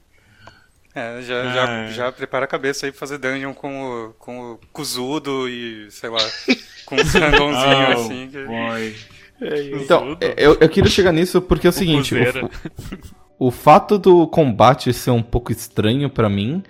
[0.95, 1.93] É, já, já, Ai.
[1.93, 6.09] já prepara a cabeça aí pra fazer dungeon com o, com o Kuzudo e, sei
[6.09, 6.21] lá,
[6.87, 8.29] com os randomzinhos Oh assim.
[8.33, 8.97] que- boy!
[9.83, 12.51] Então, eu, eu queria chegar nisso porque é o seguinte: Cruzeiro.
[13.39, 16.63] o, o fato do combate ser um pouco estranho pra mim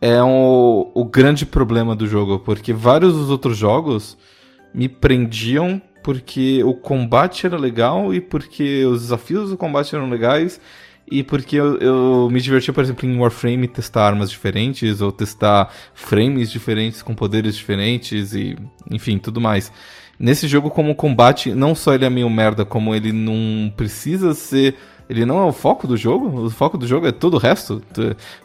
[0.00, 4.16] é o, o grande problema do jogo, porque vários dos outros jogos
[4.72, 10.60] me prendiam porque o combate era legal e porque os desafios do combate eram legais
[11.10, 15.72] e porque eu, eu me divertia, por exemplo, em Warframe testar armas diferentes ou testar
[15.94, 18.56] frames diferentes com poderes diferentes e
[18.90, 19.72] enfim, tudo mais.
[20.18, 24.34] Nesse jogo, como o combate, não só ele é meio merda, como ele não precisa
[24.34, 24.74] ser.
[25.08, 26.46] Ele não é o foco do jogo.
[26.46, 27.82] O foco do jogo é todo o resto.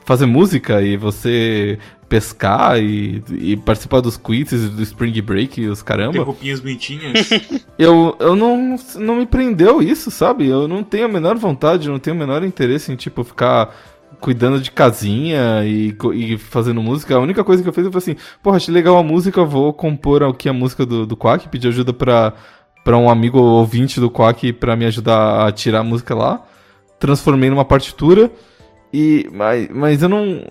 [0.06, 5.80] Fazer música e você pescar e, e participar dos quizzes do Spring Break e os
[5.80, 6.24] Tem caramba.
[6.24, 7.30] roupinhas bonitinhas.
[7.78, 10.48] Eu, eu não, não me prendeu isso, sabe?
[10.48, 13.76] Eu não tenho a menor vontade, não tenho o menor interesse em, tipo, ficar
[14.22, 17.16] cuidando de casinha e, e fazendo música.
[17.16, 20.22] A única coisa que eu fiz foi assim, porra, achei legal a música, vou compor
[20.24, 22.34] aqui a música do, do Quack, pedir ajuda pra,
[22.84, 26.46] pra um amigo ouvinte do Quack pra me ajudar a tirar a música lá.
[27.00, 28.32] Transformei numa partitura
[28.92, 29.30] e...
[29.32, 30.44] Mas, mas eu não...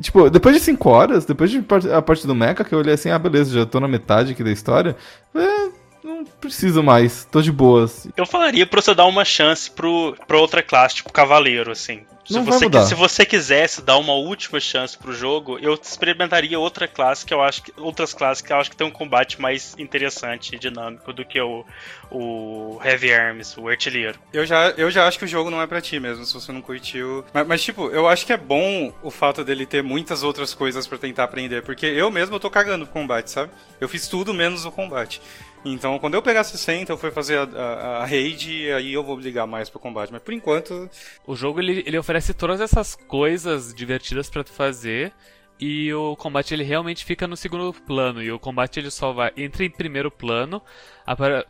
[0.00, 3.10] Tipo, depois de 5 horas, depois de a parte do Mecha, que eu olhei assim,
[3.10, 4.96] ah, beleza, já tô na metade aqui da história.
[5.34, 5.68] É,
[6.08, 8.08] não preciso mais, tô de boas.
[8.16, 12.04] Eu falaria pra você dar uma chance pro, pra outra classe, tipo cavaleiro, assim.
[12.28, 16.86] Se Não você, se você quisesse dar uma última chance pro jogo, eu experimentaria outra
[16.86, 17.72] classe que eu acho que.
[17.78, 21.40] Outras classes que eu acho que tem um combate mais interessante e dinâmico do que
[21.40, 21.64] o,
[22.10, 24.18] o Heavy Arms, o artilheiro.
[24.30, 26.52] Eu já, eu já acho que o jogo não é pra ti mesmo, se você
[26.52, 27.24] não curtiu.
[27.32, 30.86] Mas, mas, tipo, eu acho que é bom o fato dele ter muitas outras coisas
[30.86, 33.50] pra tentar aprender, porque eu mesmo eu tô cagando pro combate, sabe?
[33.80, 35.22] Eu fiz tudo menos o combate.
[35.64, 39.18] Então, quando eu pegar 60, eu for fazer a, a, a raid, aí eu vou
[39.18, 40.12] ligar mais pro combate.
[40.12, 40.88] Mas por enquanto,
[41.26, 45.12] O jogo ele, ele oferece todas essas coisas divertidas pra tu fazer
[45.60, 49.32] e o combate ele realmente fica no segundo plano e o combate ele só vai
[49.36, 50.62] entra em primeiro plano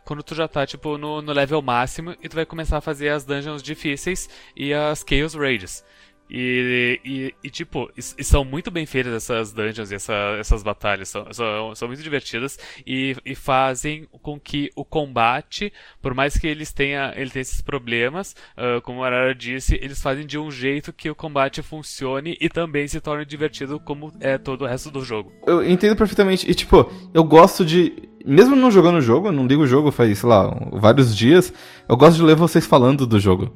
[0.03, 3.09] quando tu já tá tipo no, no level máximo e tu vai começar a fazer
[3.09, 5.83] as dungeons difíceis e as Chaos Raids.
[6.29, 11.09] E, e, e, tipo, e, são muito bem feitas essas dungeons e essa, essas batalhas.
[11.09, 16.45] São, são, são muito divertidas e, e, fazem com que o combate, por mais que
[16.45, 20.51] eles tenha, ele tenha esses problemas, uh, como a Arara disse, eles fazem de um
[20.51, 24.91] jeito que o combate funcione e também se torne divertido como é todo o resto
[24.91, 25.31] do jogo.
[25.47, 26.49] Eu entendo perfeitamente.
[26.49, 30.19] E, tipo, eu gosto de mesmo não jogando o jogo, não ligo o jogo faz,
[30.19, 31.53] sei lá, vários dias,
[31.87, 33.51] eu gosto de ler vocês falando do jogo.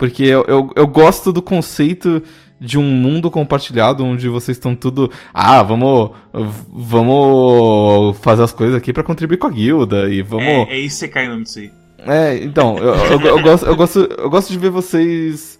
[0.00, 2.22] Porque eu, eu, eu gosto do conceito
[2.58, 5.12] de um mundo compartilhado onde vocês estão tudo.
[5.32, 6.12] Ah, vamos.
[6.32, 10.46] Vamos fazer as coisas aqui para contribuir com a guilda e vamos.
[10.46, 11.70] É, é isso que cai nome disso aí.
[11.98, 15.59] É, então, eu, eu, eu, gosto, eu, gosto, eu gosto de ver vocês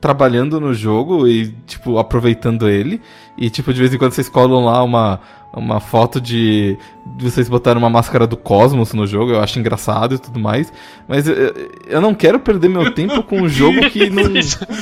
[0.00, 3.00] trabalhando no jogo e, tipo, aproveitando ele.
[3.36, 5.20] E, tipo, de vez em quando vocês colam lá uma,
[5.52, 6.76] uma foto de,
[7.16, 10.72] de vocês botaram uma máscara do Cosmos no jogo, eu acho engraçado e tudo mais.
[11.06, 11.54] Mas eu,
[11.86, 14.24] eu não quero perder meu tempo com um jogo que não.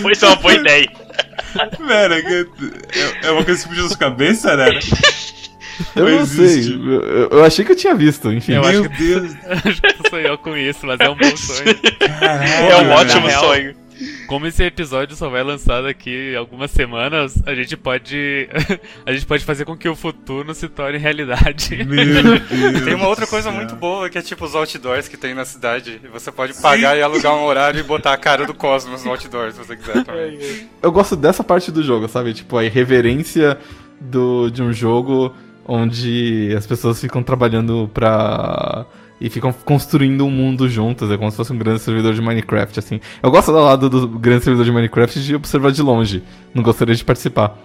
[0.03, 0.89] Foi só uma boa ideia.
[1.87, 2.47] Pera, é,
[3.25, 4.79] é uma coisa que puxa da sua cabeça, né?
[5.95, 6.75] Eu não, não sei.
[6.75, 8.55] Eu, eu, achei que eu tinha visto, enfim.
[8.55, 9.33] Eu Meu Deus.
[9.65, 11.77] acho que sou eu com isso, mas é um bom sonho.
[12.19, 13.88] Caralho, é um ótimo sonho.
[14.29, 18.47] Como esse episódio só vai lançar daqui algumas semanas, a gente pode.
[19.07, 21.83] a gente pode fazer com que o futuro se torne realidade.
[21.83, 22.05] Meu
[22.45, 25.47] Deus tem uma outra coisa muito boa que é tipo os outdoors que tem na
[25.47, 25.99] cidade.
[26.05, 26.99] E você pode pagar Sim.
[26.99, 30.05] e alugar um horário e botar a cara do Cosmos no outdoor, se você quiser
[30.05, 30.39] também.
[30.83, 32.35] Eu gosto dessa parte do jogo, sabe?
[32.35, 33.59] Tipo, a irreverência
[33.99, 35.35] do, de um jogo
[35.67, 38.85] onde as pessoas ficam trabalhando pra
[39.21, 41.11] e ficam construindo um mundo juntos.
[41.11, 43.01] É como se fosse um grande servidor de Minecraft, assim.
[43.23, 46.23] Eu gosto do lado do grande servidor de Minecraft de observar de longe.
[46.55, 47.57] Não gostaria de participar.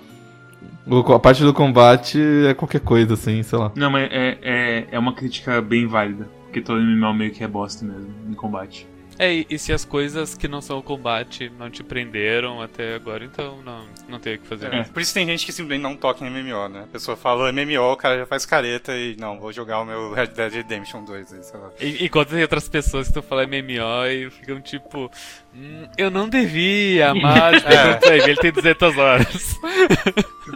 [0.86, 3.72] A parte do combate é qualquer coisa, assim, sei lá.
[3.76, 6.28] Não, mas é, é, é uma crítica bem válida.
[6.44, 8.88] Porque todo MMO meio que é bosta mesmo em combate.
[9.18, 13.24] É, e se as coisas que não são o combate não te prenderam até agora,
[13.24, 14.74] então não, não tem o que fazer.
[14.74, 16.84] É, por isso tem gente que simplesmente não toca em MMO, né?
[16.84, 20.14] A pessoa fala MMO, o cara já faz careta e não, vou jogar o meu
[20.14, 21.70] Red Dead Redemption 2 aí, sei lá.
[21.80, 25.12] E, enquanto tem outras pessoas que tu fala MMO e ficam tipo,
[25.56, 28.18] hum, eu não devia, mas é.
[28.18, 29.60] ele tem 200 horas.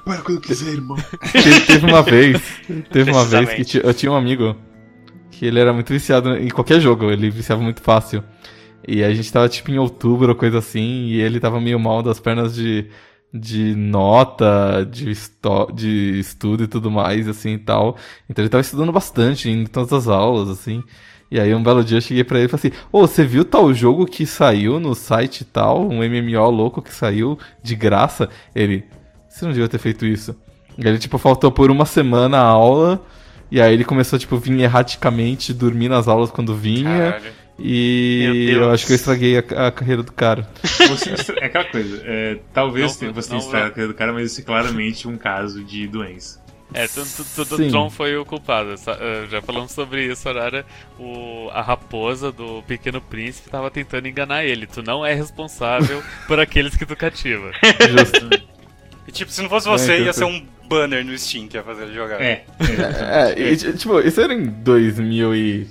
[0.03, 0.97] Para quando quiser, irmão.
[1.67, 2.41] teve uma vez,
[2.91, 4.55] teve uma vez que eu tinha um amigo
[5.37, 8.23] que ele era muito viciado em qualquer jogo, ele viciava muito fácil.
[8.87, 12.01] E a gente tava tipo em outubro ou coisa assim, e ele tava meio mal
[12.01, 12.87] das pernas de,
[13.33, 15.13] de nota, de,
[15.75, 17.97] de estudo e tudo mais, assim e tal.
[18.27, 20.83] Então ele tava estudando bastante, em todas as aulas, assim.
[21.29, 23.23] E aí um belo dia eu cheguei pra ele e falei assim, ô, oh, você
[23.23, 28.29] viu tal jogo que saiu no site tal, um MMO louco que saiu de graça?
[28.55, 28.85] Ele,
[29.29, 30.35] você não devia ter feito isso.
[30.77, 33.03] E ele, tipo, faltou por uma semana a aula,
[33.49, 37.13] e aí ele começou, tipo, vir erraticamente, dormir nas aulas quando vinha.
[37.13, 37.37] Caralho.
[37.59, 40.47] E eu acho que eu estraguei a, a carreira do cara.
[40.61, 41.09] Você,
[41.41, 44.41] é aquela coisa, é, talvez não, você tenha estragado a carreira do cara, mas isso
[44.41, 46.45] é claramente um caso de doença.
[46.73, 48.71] É, o Tron foi o culpado.
[48.71, 50.65] Eh, já falamos sobre isso, Arara.
[50.99, 54.67] O, a raposa do Pequeno Príncipe estava tentando enganar ele.
[54.67, 57.51] Tu não é responsável por aqueles que tu cativa.
[57.89, 58.56] Justo.
[59.17, 61.83] Tipo, se não fosse você, é, ia ser um banner no Steam que ia fazer
[61.83, 62.21] ele jogar.
[62.21, 62.45] É.
[62.59, 65.67] É, é, e, tipo, isso era em 2000 e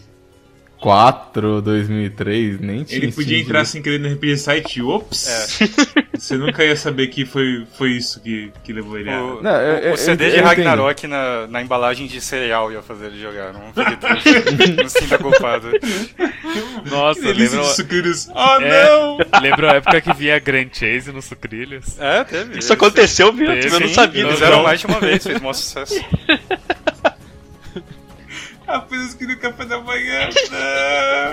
[0.80, 2.98] 2004, 2003, nem tinha.
[2.98, 5.28] Ele podia entrar sem querer no RPG site, ops!
[5.28, 6.06] É.
[6.16, 9.22] Você nunca ia saber que foi, foi isso que, que levou ele a.
[9.22, 13.06] O, não, eu, o CD eu, de Ragnarok na, na embalagem de cereal ia fazer
[13.06, 15.70] ele jogar, não fiquei no sim da culpado.
[16.90, 17.64] Nossa, lembra.
[17.64, 18.28] Sucrilhos.
[18.34, 19.18] Oh, é, não!
[19.40, 21.98] Lembra a época que via Grand Chase nos sucrilhos?
[21.98, 22.58] É, teve.
[22.58, 24.22] Isso aconteceu mesmo, eu não sabia.
[24.22, 26.04] Eles fizeram mais de uma vez, fez um sucesso.
[28.66, 30.28] Apenas queria café da manhã.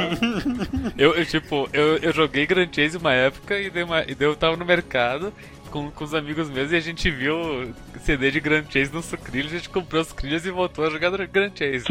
[0.98, 4.36] eu, eu, tipo, eu, eu joguei Grand Chase uma época e, dei uma, e eu
[4.36, 5.34] tava no mercado
[5.74, 7.74] com, com os amigos meus e a gente viu
[8.06, 11.10] CD de Grand Chase no sucrilho, a gente comprou os sucrilhos e voltou a jogar
[11.26, 11.86] Grand Chase.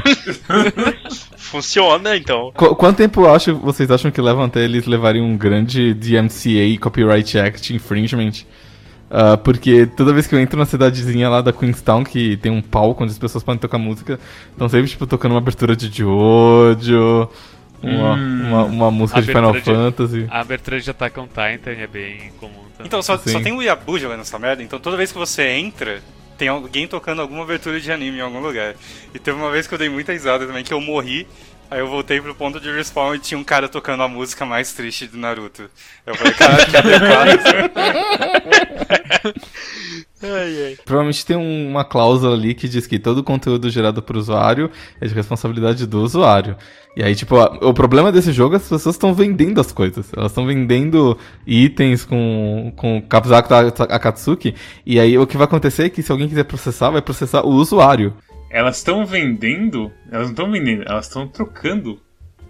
[1.37, 2.53] Funciona, então.
[2.53, 7.37] Qu quanto tempo acho, vocês acham que levam até eles levarem um grande DMCA Copyright
[7.37, 8.45] Act infringement?
[9.13, 12.63] Uh, porque toda vez que eu entro na cidadezinha lá da Queenstown, que tem um
[12.63, 14.19] palco onde as pessoas podem tocar música,
[14.51, 17.29] estão sempre, tipo, tocando uma abertura de Jojo,
[17.83, 20.27] uma, hum, uma, uma, música de Final de, Fantasy.
[20.31, 22.87] A abertura de Attack on Titan é bem comum também.
[22.87, 26.01] Então, só, só tem o Yabu jogando nessa merda, então toda vez que você entra,
[26.39, 28.75] tem alguém tocando alguma abertura de anime em algum lugar.
[29.15, 31.27] E teve uma vez que eu dei muita risada também, que eu morri
[31.73, 34.73] Aí eu voltei pro ponto de respawn e tinha um cara tocando a música mais
[34.75, 35.71] triste do Naruto.
[36.07, 37.41] Eu falei, cara, que adequado.
[40.25, 40.77] Ai, ai.
[40.85, 44.71] Provavelmente tem um- uma cláusula ali que diz que todo conteúdo gerado por usuário
[45.01, 46.57] é de responsabilidade do usuário.
[46.97, 49.73] E aí, tipo, a- o problema desse jogo é que as pessoas estão vendendo as
[49.73, 50.13] coisas.
[50.17, 54.55] Elas estão vendendo itens com, com Kabuzaku da Akatsuki.
[54.87, 57.51] E aí o que vai acontecer é que se alguém quiser processar, vai processar o
[57.51, 58.15] usuário.
[58.53, 59.91] Elas estão vendendo.
[60.11, 61.99] Elas não estão vendendo, elas estão trocando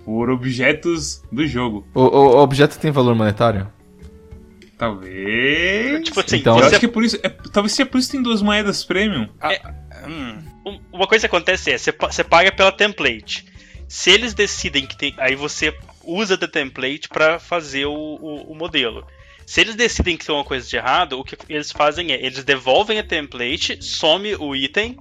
[0.05, 1.87] por objetos do jogo.
[1.95, 3.71] O, o- o objeto tem valor monetário?
[4.77, 6.03] Talvez.
[6.05, 7.17] Tipo assim, Então- Eu acho que é por isso.
[7.23, 9.29] é- talvez seja por isso que tem duas moedas premium.
[10.07, 13.45] Hum, Um- Uma coisa que acontece é, você você paga pela template.
[13.89, 15.15] Se eles decidem que tem.
[15.19, 19.07] Aí você usa da template pra fazer o, o, o modelo.
[19.47, 22.43] Se eles decidem que tem uma coisa de errado, o que eles fazem é, eles
[22.45, 24.97] devolvem a template, some o item,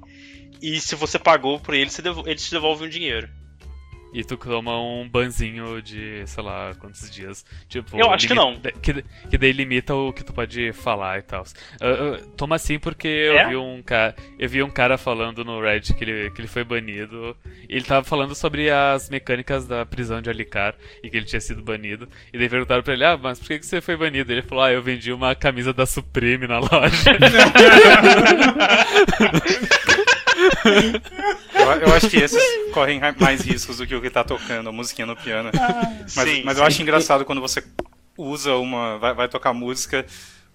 [0.61, 3.27] e se você pagou por ele, você devo- eles te devolvem o dinheiro.
[4.13, 7.45] E tu toma um banzinho de, sei lá, quantos dias.
[7.69, 8.59] Tipo, Eu acho que não.
[8.81, 11.45] Que, que daí limita o que tu pode falar e tal.
[11.79, 13.47] Ah, ah, toma assim porque eu É?
[13.47, 14.13] vi um cara.
[14.37, 17.37] Eu vi um cara falando no Reddit que ele, que ele foi banido.
[17.69, 21.39] E ele tava falando sobre as mecânicas da prisão de Alicar e que ele tinha
[21.39, 22.05] sido banido.
[22.33, 24.29] E daí perguntaram pra ele, ah, mas por que, que você foi banido?
[24.29, 27.15] Ele falou, ah, eu vendi uma camisa da Supreme na loja.
[31.53, 32.41] eu, eu acho que esses
[32.73, 35.49] correm mais riscos do que o que tá tocando, a musiquinha no piano.
[36.15, 37.63] Mas, Sim, mas eu acho engraçado quando você
[38.17, 38.97] usa uma.
[38.97, 40.05] Vai, vai tocar música,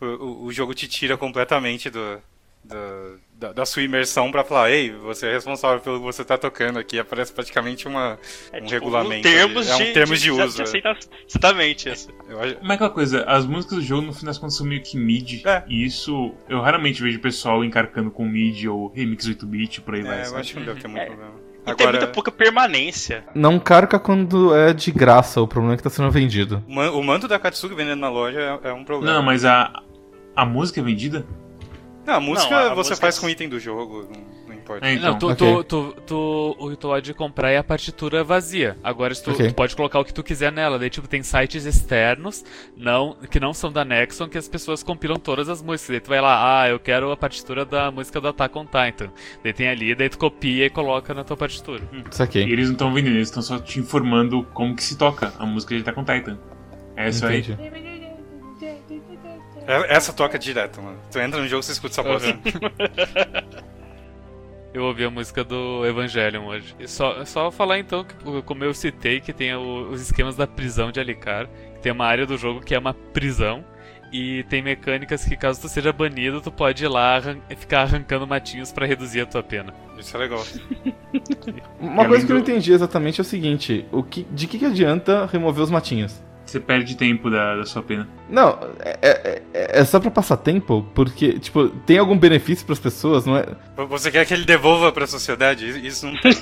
[0.00, 2.20] o, o, o jogo te tira completamente do.
[2.64, 6.38] do- da, da sua imersão pra falar, ei, você é responsável pelo que você tá
[6.38, 6.98] tocando aqui.
[6.98, 8.18] Aparece praticamente uma,
[8.52, 9.22] É, um tipo, regulamento.
[9.22, 9.76] Termos ali.
[9.76, 10.60] de, é um termos de, uso.
[10.60, 10.64] é.
[10.64, 10.96] aceita-
[11.28, 12.08] Exatamente isso.
[12.28, 14.82] Eu acho- Mas aquela coisa, as músicas do jogo no fim das contas são meio
[14.82, 15.44] que mid.
[15.46, 15.62] É.
[15.68, 20.18] E isso eu raramente vejo pessoal encarcando com mid ou remix 8-bit por aí vai.
[20.18, 20.40] é, eu sabe?
[20.40, 21.06] acho que não deve ter muito É.
[21.06, 21.46] problema.
[21.68, 23.24] E tem muita pouca permanência.
[23.34, 26.62] Não carca quando é de graça, o problema é que tá sendo vendido.
[26.68, 29.16] o manto da Katsuki vendendo na loja é, é um problema.
[29.16, 29.82] Não, mas a,
[30.36, 31.26] a música é vendida?
[32.06, 34.86] Não, a música Não, a você música- faz com item do jogo, não, não importa.
[34.86, 35.10] É, então.
[35.12, 35.36] Não, tu, ok.
[35.36, 38.76] tu, tu, tu- o que tu pode comprar é a partitura vazia.
[38.82, 39.48] Agora tu, Ok.
[39.48, 40.78] tu pode colocar o que tu quiser nela.
[40.78, 42.44] Daí, tipo, tem sites externos
[42.76, 45.90] não, que não são da Nexon que as pessoas compilam todas as músicas.
[45.90, 49.10] Daí tu vai lá, ah, eu quero a partitura da música do Attack on Titan.
[49.42, 51.82] Daí tem ali, daí tu copia e coloca na tua partitura.
[52.10, 52.38] Isso aqui.
[52.38, 55.44] E eles não estão vendendo, eles estão só te informando como que se toca a
[55.44, 56.38] música de Attack on Titan.
[56.96, 57.40] É isso aí.
[57.40, 57.58] Entendi.
[57.60, 57.85] É-
[59.88, 60.98] Essa toca direto, mano.
[61.10, 62.24] Tu entra no jogo e você escuta essa voz.
[62.24, 62.40] Uhum.
[64.74, 66.74] Eu ouvi a música do Evangelion hoje.
[66.78, 70.46] E só, só falar então, que, como eu citei, que tem o- os esquemas da
[70.46, 71.46] prisão de Alicar.
[71.76, 73.64] Que tem uma área do jogo que é uma prisão.
[74.12, 78.26] E tem mecânicas que, caso tu seja banido, tu pode ir lá arran- ficar arrancando
[78.26, 79.74] matinhos pra reduzir a tua pena.
[79.98, 80.44] Isso é legal.
[81.80, 84.64] Uma coisa que eu não entendi exatamente é o seguinte: o que, de que, que
[84.66, 86.22] adianta remover os matinhos?
[86.46, 88.08] Você perde tempo da, da sua pena.
[88.30, 90.86] Não, é, é, é- é só pra passar tempo?
[90.94, 93.44] Porque, tipo, tem algum benefício pras pessoas, não é?
[93.88, 95.66] Você quer que ele devolva pra sociedade?
[95.84, 96.32] Isso não tem.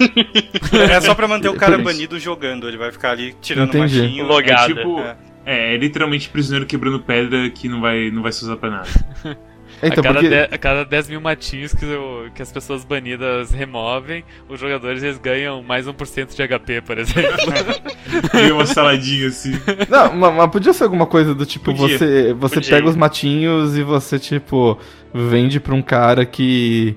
[0.90, 2.68] é só pra manter o cara banido jogando.
[2.68, 4.02] Ele vai ficar ali tirando Entendi.
[4.02, 4.26] machinho.
[4.26, 4.72] Logado.
[4.72, 5.00] É tipo.
[5.00, 5.16] É.
[5.46, 8.88] É, é literalmente prisioneiro quebrando pedra que não vai, não vai se usar pra nada.
[9.82, 10.28] Então, a, cada porque.
[10.28, 15.02] de- a cada 10 mil matinhos que, o- que as pessoas banidas removem, os jogadores
[15.02, 17.32] eles ganham mais 1% de HP, por exemplo.
[18.48, 19.52] E uma saladinha assim.
[19.88, 21.98] Não, ma- mas podia ser alguma coisa do tipo, Podia.
[21.98, 22.70] você, você Podia.
[22.76, 24.78] pega os matinhos e você, tipo,
[25.12, 26.96] vende pra um cara que.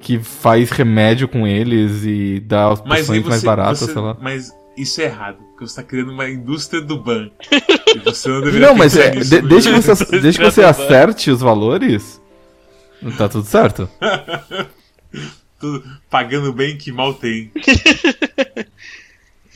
[0.00, 4.16] que faz remédio com eles e dá as poções mais baratas, você- sei lá.
[4.20, 7.30] Mas isso é errado, porque você tá criando uma indústria do ban.
[7.96, 10.62] e você não deveria Não, mas é, nisso, de- desde, que você, desde que você
[10.62, 12.20] acerte os valores,
[13.16, 13.90] tá tudo certo.
[15.58, 17.50] Tudo pagando bem que mal tem.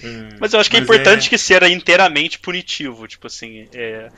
[0.05, 4.11] É, Mas eu acho que é mas importante que seja inteiramente punitivo, tipo assim, é,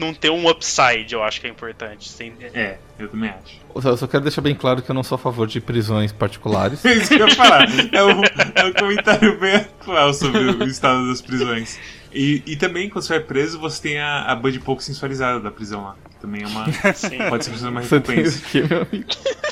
[0.00, 2.08] não, ter um upside, eu acho que é importante.
[2.08, 3.60] Sem- é- eu também acho.
[3.74, 5.60] Eu só- eu só quero deixar bem claro que eu não sou a favor de
[5.60, 6.84] prisões particulares.
[6.84, 7.66] É isso que eu ia falar.
[7.92, 8.22] É um,
[8.54, 11.78] é um comentário bem atual sobre o estado das prisões.
[12.16, 15.50] E, e também, quando você vai preso, você tem a, a Bud pouco sensualizada da
[15.50, 15.96] prisão lá.
[16.08, 16.64] Que também é uma.
[16.94, 17.18] Sim.
[17.28, 18.42] Pode ser uma Você recompensa.
[18.50, 19.04] quê, meu amigo?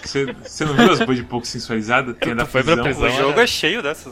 [0.03, 2.17] Você, você não viu as Bud pouco sensualizadas?
[2.17, 3.03] Tem a da foi pra prisão.
[3.03, 3.27] prisão?
[3.27, 4.11] O jogo é cheio dessas.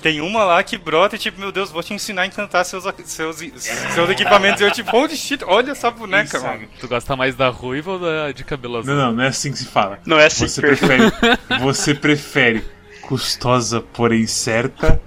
[0.00, 2.84] Tem uma lá que brota e tipo, meu Deus, vou te ensinar a encantar seus,
[3.04, 4.62] seus, seus equipamentos.
[4.62, 6.46] E eu tipo, holy shit, olha essa boneca, Isso.
[6.46, 6.62] mano.
[6.80, 8.94] tu gosta mais da ruiva ou da de cabelo azul?
[8.94, 9.98] Não, não, não é assim que se fala.
[10.06, 11.12] Não é assim Você que prefere,
[11.60, 12.64] você prefere
[13.02, 14.98] custosa, porém certa?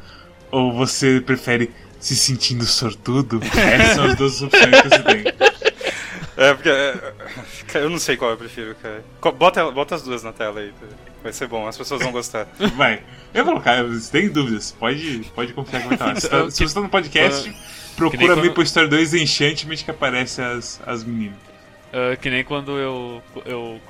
[0.51, 1.71] Ou você prefere
[2.05, 3.39] se sentindo sortudo?
[3.43, 5.23] Essas são as duas opções que você tem.
[6.37, 6.69] É, porque.
[6.69, 7.13] é,
[7.75, 9.03] Eu não sei qual eu prefiro, cara.
[9.37, 10.73] Bota, bota as duas na tela aí.
[11.23, 12.47] Vai ser bom, as pessoas vão gostar.
[12.75, 13.01] Vai.
[13.33, 16.15] Eu vou colocar, você tem dúvidas, pode, pode confiar que vai estar.
[16.21, 19.91] Se, tá- se você tá no podcast, Que procura quando- Maple Story 2 Enchantment que
[19.91, 21.37] aparece as, as meninas.
[21.91, 23.81] Ah, que nem quando eu, eu,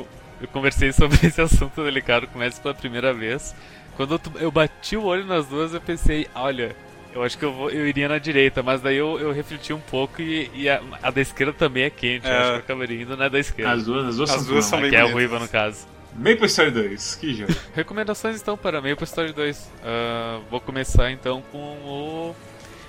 [0.41, 3.53] eu conversei sobre esse assunto delicado com o Messi pela primeira vez.
[3.97, 6.75] Quando eu bati o olho nas duas, eu pensei, olha,
[7.15, 9.79] eu acho que eu, vou, eu iria na direita, mas daí eu, eu refleti um
[9.79, 12.27] pouco e, e a, a da esquerda também é quente.
[12.27, 12.37] Eu É.
[12.37, 13.71] acho que eu acabaria indo na da esquerda.
[13.71, 14.91] As duas, as duas As são duas são mais.
[14.91, 15.87] que é a ruiva no caso.
[16.17, 17.53] Maple Story 2, que jogo.
[17.75, 19.71] Recomendações então para Maple Story 2.
[19.83, 22.35] Ah, vou começar então com o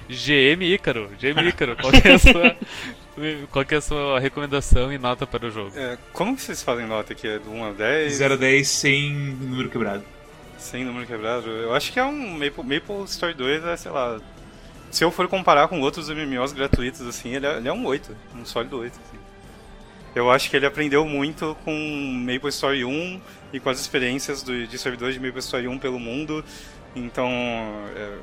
[0.09, 1.11] GM Ícaro.
[1.19, 2.57] GM Ícaro, qual que é a sua,
[3.51, 5.73] qual que é a sua recomendação e nota para o jogo?
[5.77, 7.27] É, como que vocês fazem nota aqui?
[7.27, 8.13] É do 1 a 10?
[8.13, 10.05] 0 a 10 sem número quebrado.
[10.67, 11.49] Sem número quebrado?
[11.49, 14.21] Eu acho que é um Maple, Maple Story 2, é, sei lá.
[14.91, 18.17] Se eu for comparar com outros MMOs gratuitos, assim, ele é, ele é um 8.
[18.35, 18.93] Um sólido 8.
[18.93, 19.19] assim.
[20.13, 23.21] Eu acho que ele aprendeu muito com Maple Story 1
[23.53, 26.45] e com as experiências do, de servidores de Maple Story 1 pelo mundo.
[26.97, 27.31] Então,
[27.95, 28.19] é,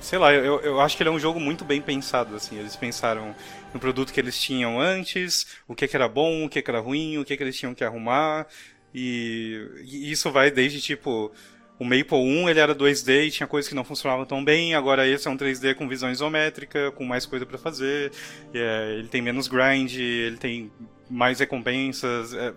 [0.00, 2.58] sei lá, eu, eu acho que ele é um jogo muito bem pensado, assim.
[2.58, 3.34] Eles pensaram
[3.74, 6.80] no produto que eles tinham antes, o que, que era bom, o que, que era
[6.80, 8.46] ruim, o que, que eles tinham que arrumar.
[8.94, 11.32] E, e isso vai desde, tipo,
[11.80, 15.08] o Maple 1 ele era 2D e tinha coisas que não funcionavam tão bem, agora
[15.08, 18.12] esse é um 3D com visão isométrica, com mais coisa pra fazer,
[18.52, 20.70] é, ele tem menos grind, ele tem
[21.08, 22.52] mais recompensas, é,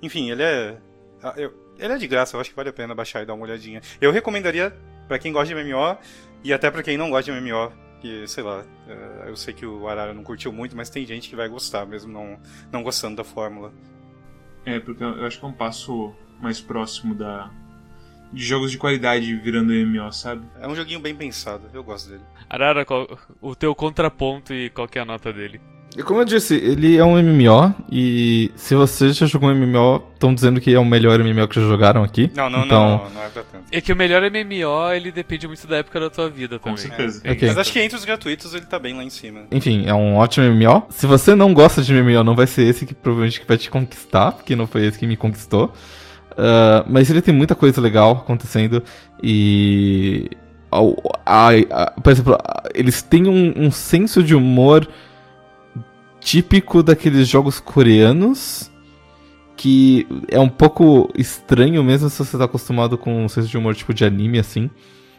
[0.00, 0.78] enfim, ele é...
[1.76, 3.80] ele é de graça, eu acho que vale a pena baixar e dar uma olhadinha.
[4.00, 4.72] Eu recomendaria
[5.08, 5.98] pra quem gosta de MMO
[6.44, 9.66] e até pra quem não gosta de MMO, que, sei lá, é, eu sei que
[9.66, 12.38] o Arara não curtiu muito, mas tem gente que vai gostar, mesmo não,
[12.70, 13.72] não gostando da fórmula.
[14.64, 17.50] É, porque eu acho que é um passo mais próximo da
[18.32, 20.42] de jogos de qualidade virando MMO, sabe?
[20.60, 22.22] É um joguinho bem pensado, eu gosto dele.
[22.48, 23.08] Arara, qual,
[23.40, 25.60] o teu contraponto e qual que é a nota dele?
[25.96, 30.02] E como eu disse, ele é um MMO e se você já jogou um MMO,
[30.14, 32.30] estão dizendo que é o melhor MMO que já jogaram aqui.
[32.34, 33.64] Não, não, então, não, não, não é pra tanto.
[33.70, 36.78] É que o melhor MMO, ele depende muito da época da tua vida Com também.
[36.78, 37.20] certeza.
[37.20, 37.46] Tem Ok.
[37.46, 39.42] isso Mas acho que entre os gratuitos ele tá bem lá em cima.
[39.50, 40.86] Enfim, é um ótimo MMO.
[40.88, 44.32] Se você não gosta de MMO, não vai ser esse que provavelmente vai te conquistar,
[44.32, 45.74] porque não foi esse que me conquistou.
[46.36, 48.82] Ah, mas ele tem muita coisa legal acontecendo
[49.22, 50.30] e.
[50.70, 54.88] ao- a- a- por exemplo, a- eles têm um, um senso de humor
[56.20, 58.70] típico daqueles jogos coreanos
[59.56, 63.74] que é um pouco estranho mesmo se você tá acostumado com um senso de humor
[63.74, 64.68] tipo de anime assim,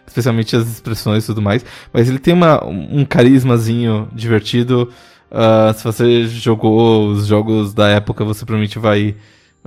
[0.06, 4.90] especialmente as expressões e tudo mais, mas ele tem uma, um carismazinho divertido.
[5.32, 9.16] Ah, se você jogou os jogos da época, você provavelmente vai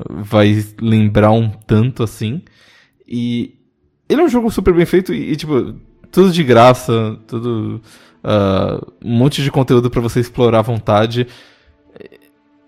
[0.09, 2.43] vai lembrar um tanto assim.
[3.07, 3.55] E
[4.09, 5.75] ele é um jogo super bem feito e, e, tipo,
[6.11, 7.81] tudo de graça, tudo
[8.23, 11.27] ah, um monte de conteúdo pra você explorar à vontade.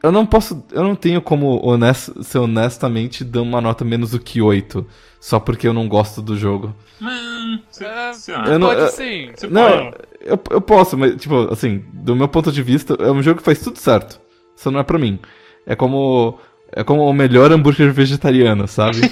[0.01, 4.20] Eu não posso, eu não tenho como honest, ser honestamente dar uma nota menos do
[4.20, 4.87] que 8,
[5.20, 6.72] só porque eu não gosto do jogo.
[7.03, 8.12] Hum, É.
[8.53, 9.31] Eu não- Pode eu- sim.
[9.35, 9.97] Você Não, pode.
[10.20, 13.45] eu, eu posso, mas, tipo, assim, do meu ponto de vista, é um jogo que
[13.45, 14.20] faz tudo certo.
[14.55, 15.18] Só não é pra mim.
[15.66, 16.39] É como.
[16.73, 18.99] É como o melhor hambúrguer vegetariano, sabe?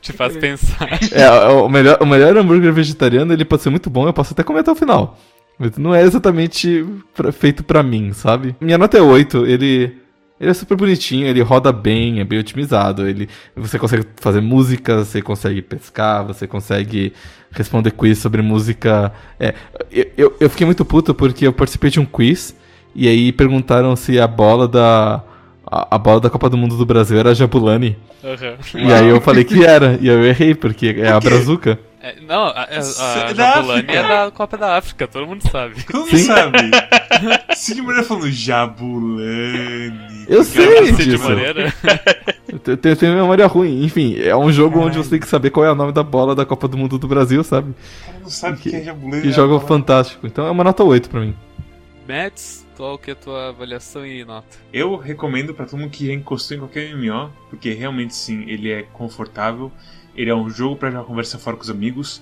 [0.00, 0.88] Te faz pensar.
[1.12, 4.42] é, o melhor, o melhor hambúrguer vegetariano, ele pode ser muito bom, eu posso até
[4.42, 5.18] comer até o final.
[5.58, 6.84] Mas não é exatamente
[7.14, 8.56] pra- feito pra mim, sabe?
[8.60, 9.98] Minha nota é 8, ele.
[10.40, 15.04] Ele é super bonitinho, ele roda bem, é bem otimizado, ele, você consegue fazer música,
[15.04, 17.12] você consegue pescar, você consegue
[17.52, 19.12] responder quiz sobre música.
[19.38, 19.54] É,
[19.92, 22.56] eu, eu, eu fiquei muito puto porque eu participei de um quiz
[22.94, 25.22] e aí perguntaram se a bola da.
[25.74, 27.96] A, a bola da Copa do Mundo do Brasil era a Jabulani.
[28.22, 28.54] Aham.
[28.74, 31.78] E aí eu falei que era, e eu errei, porque é a Brazuca.
[32.02, 33.92] É, não, a, a, a é da Jabulani África.
[33.92, 35.82] é da Copa da África, todo mundo sabe.
[35.84, 36.24] Todo mundo Sim.
[36.24, 36.58] sabe.
[37.56, 40.24] Cid Moreira falando Jabulani.
[40.28, 41.22] Eu sei Cid disso.
[41.22, 41.72] Moreira.
[42.48, 43.84] Eu te- eu tenho, eu tenho memória ruim.
[43.84, 46.34] Enfim, é um jogo onde você tem que saber qual é o nome da bola
[46.34, 47.70] da Copa do Mundo do Brasil, sabe?
[47.70, 49.22] O cara não sabe o que é Jabulani.
[49.22, 49.32] Que né?
[49.32, 50.26] jogo Fala- fantástico.
[50.26, 51.34] Então é uma nota 8 pra mim.
[52.08, 54.58] Mads, qual que é a tua avaliação e nota?
[54.72, 58.82] Eu recomendo pra todo mundo que encostou em qualquer MMO, porque realmente sim, ele é
[58.82, 59.70] confortável.
[60.16, 62.20] Ele é um jogo pra jogar conversa fora com os amigos.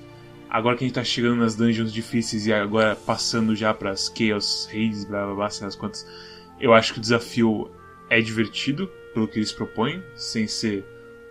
[0.51, 4.69] Agora que a gente tá chegando nas dungeons difíceis e agora passando já pras Chaos
[4.71, 6.07] Raids, blá blá blá, sei lá as quantas,
[6.61, 7.71] eu acho que o desafio
[8.11, 10.85] é divertido pelo que eles propõem, sem ser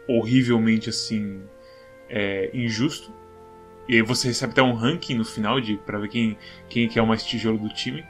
[0.07, 1.43] horrivelmente assim
[2.09, 3.13] é, injusto.
[3.87, 6.35] E aí você recebe até um ranking no final de para ver quem,
[6.67, 8.03] quem que é o mais tijolo do time.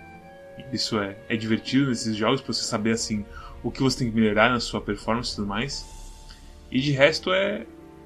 [0.71, 3.25] Isso é, é divertido nesses jogos pra você saber assim
[3.63, 5.85] o que você tem que melhorar na sua performance e tudo mais.
[6.71, 7.65] E de resto é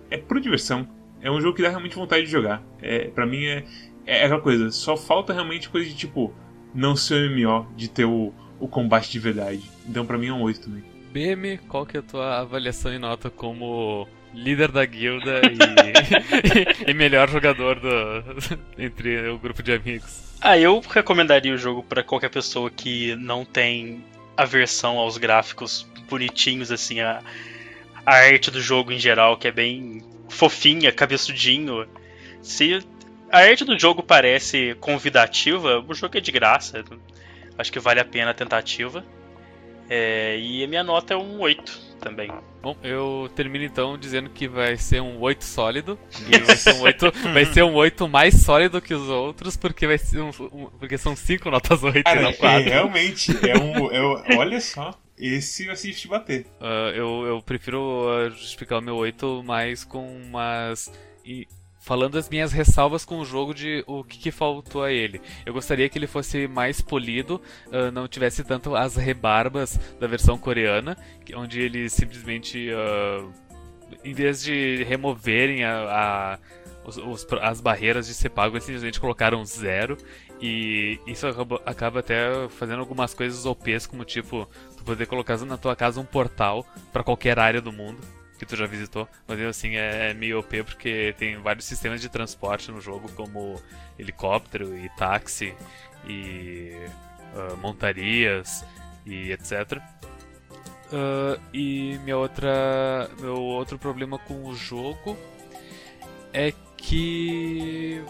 [0.09, 0.87] é pura diversão.
[1.21, 2.61] É um jogo que dá realmente vontade de jogar.
[2.81, 3.63] É, para mim é,
[4.05, 6.33] é aquela coisa, só falta realmente coisa de tipo
[6.73, 9.69] não ser MMO, de ter o, o combate de verdade.
[9.87, 10.83] Então pra mim é um 8 também.
[11.11, 15.41] BM, qual que é a tua avaliação e nota como líder da guilda
[16.85, 17.89] e, e melhor jogador do,
[18.77, 20.23] entre o grupo de amigos?
[20.41, 24.03] Ah, eu recomendaria o jogo para qualquer pessoa que não tem
[24.35, 27.21] aversão aos gráficos bonitinhos, assim, a,
[28.05, 31.87] a arte do jogo em geral, que é bem fofinha, cabeçudinho.
[32.41, 32.79] Se
[33.31, 36.83] a arte do jogo parece convidativa, o jogo é de graça.
[37.57, 39.03] Acho que vale a pena a tentativa.
[39.89, 42.31] É, e a minha nota é um 8 também.
[42.61, 45.99] Bom, eu termino então dizendo que vai ser um 8 sólido.
[46.27, 49.85] E vai ser um 8, vai ser um 8 mais sólido que os outros, porque
[49.85, 52.63] vai ser um, um porque são 5 notas 8 Cara, e não é, 4.
[52.69, 53.91] realmente, é um.
[53.91, 56.45] é- olha só, esse vai se te bater.
[56.59, 60.91] Ah, eu, eu prefiro justificar o meu 8 mais com umas.
[61.25, 61.47] E
[61.83, 65.21] falando as minhas ressalvas com o jogo de o que, que faltou a ele.
[65.45, 70.37] Eu gostaria que ele fosse mais polido, ah, não tivesse tanto as rebarbas da versão
[70.37, 70.97] coreana,
[71.35, 72.69] onde eles simplesmente.
[72.73, 73.27] ah,
[74.03, 75.75] em vez de removerem a.
[75.75, 76.39] a-
[76.85, 79.97] os- os- as barreiras de ser pago, eles simplesmente colocaram zero.
[80.41, 85.57] E isso acaba, acaba até fazendo algumas coisas OPs, como tipo, tu poder colocar na
[85.57, 87.99] tua casa um portal pra qualquer área do mundo
[88.45, 89.07] que tu já visitou.
[89.27, 93.61] Mas assim é, é meio OP porque tem vários sistemas de transporte no jogo, como
[93.97, 95.53] helicóptero e táxi
[96.07, 96.75] e
[97.35, 98.63] ah, montarias
[99.05, 99.79] e etc.
[100.91, 105.17] Ah, e minha outra, meu outro problema com o jogo
[106.31, 108.01] é que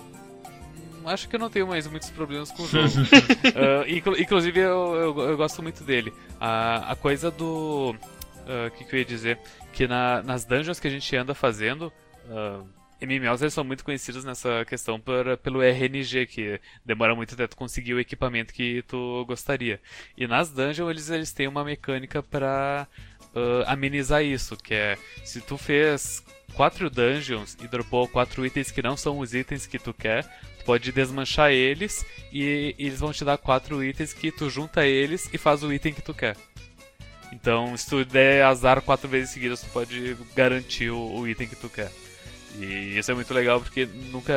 [1.03, 2.87] hum, acho que eu não tenho mais muitos problemas com o jogo.
[3.87, 6.13] Inclu- inclusive eu, eu, eu gosto muito dele.
[6.39, 7.95] A, a coisa do.
[8.67, 9.39] O que, que eu ia dizer?
[9.71, 11.91] Que na- nas dungeons que a gente anda fazendo.
[12.29, 12.61] ah,
[13.01, 17.57] MMOs eles são muito conhecidos nessa questão por, pelo RNG, que demora muito até tu
[17.57, 19.81] conseguir o equipamento que tu gostaria.
[20.17, 22.87] E nas dungeons eles, eles têm uma mecânica pra
[23.35, 26.23] ah, amenizar isso, que é se tu fez
[26.53, 30.23] quatro dungeons e dropou quatro itens que não são os itens que tu quer,
[30.59, 35.29] tu pode desmanchar eles e eles vão te dar quatro itens que tu junta eles
[35.33, 36.37] e faz o item que tu quer.
[37.33, 41.55] Então, se tu der azar quatro vezes seguidas, tu pode garantir o, o item que
[41.55, 41.91] tu quer.
[42.59, 44.33] E isso é muito legal porque nunca.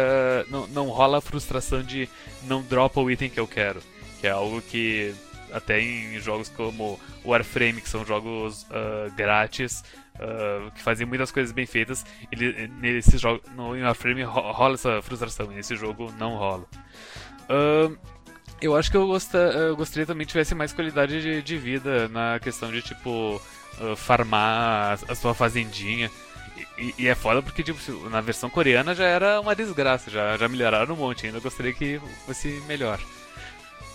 [0.49, 2.09] Não, não rola a frustração de
[2.44, 3.80] não dropa o item que eu quero.
[4.20, 5.14] Que é algo que
[5.53, 9.84] até em jogos como Warframe, que são jogos ah, grátis,
[10.18, 15.01] ah, que fazem muitas coisas bem feitas, ele, nesse jogo, no Warframe ro- rola essa
[15.03, 16.64] frustração, e nesse jogo não rola.
[17.49, 17.94] Ahn,
[18.66, 22.08] eu acho que eu, gosta, eu gostaria também que tivesse mais qualidade de, de vida
[22.08, 23.40] na questão de, tipo,
[23.80, 26.10] ah, farmar a, a sua fazendinha.
[26.78, 27.78] E, e- é foda porque, tipo,
[28.10, 32.00] na versão coreana já era uma desgraça, já, já melhoraram um monte, ainda gostaria que
[32.26, 32.98] fosse melhor.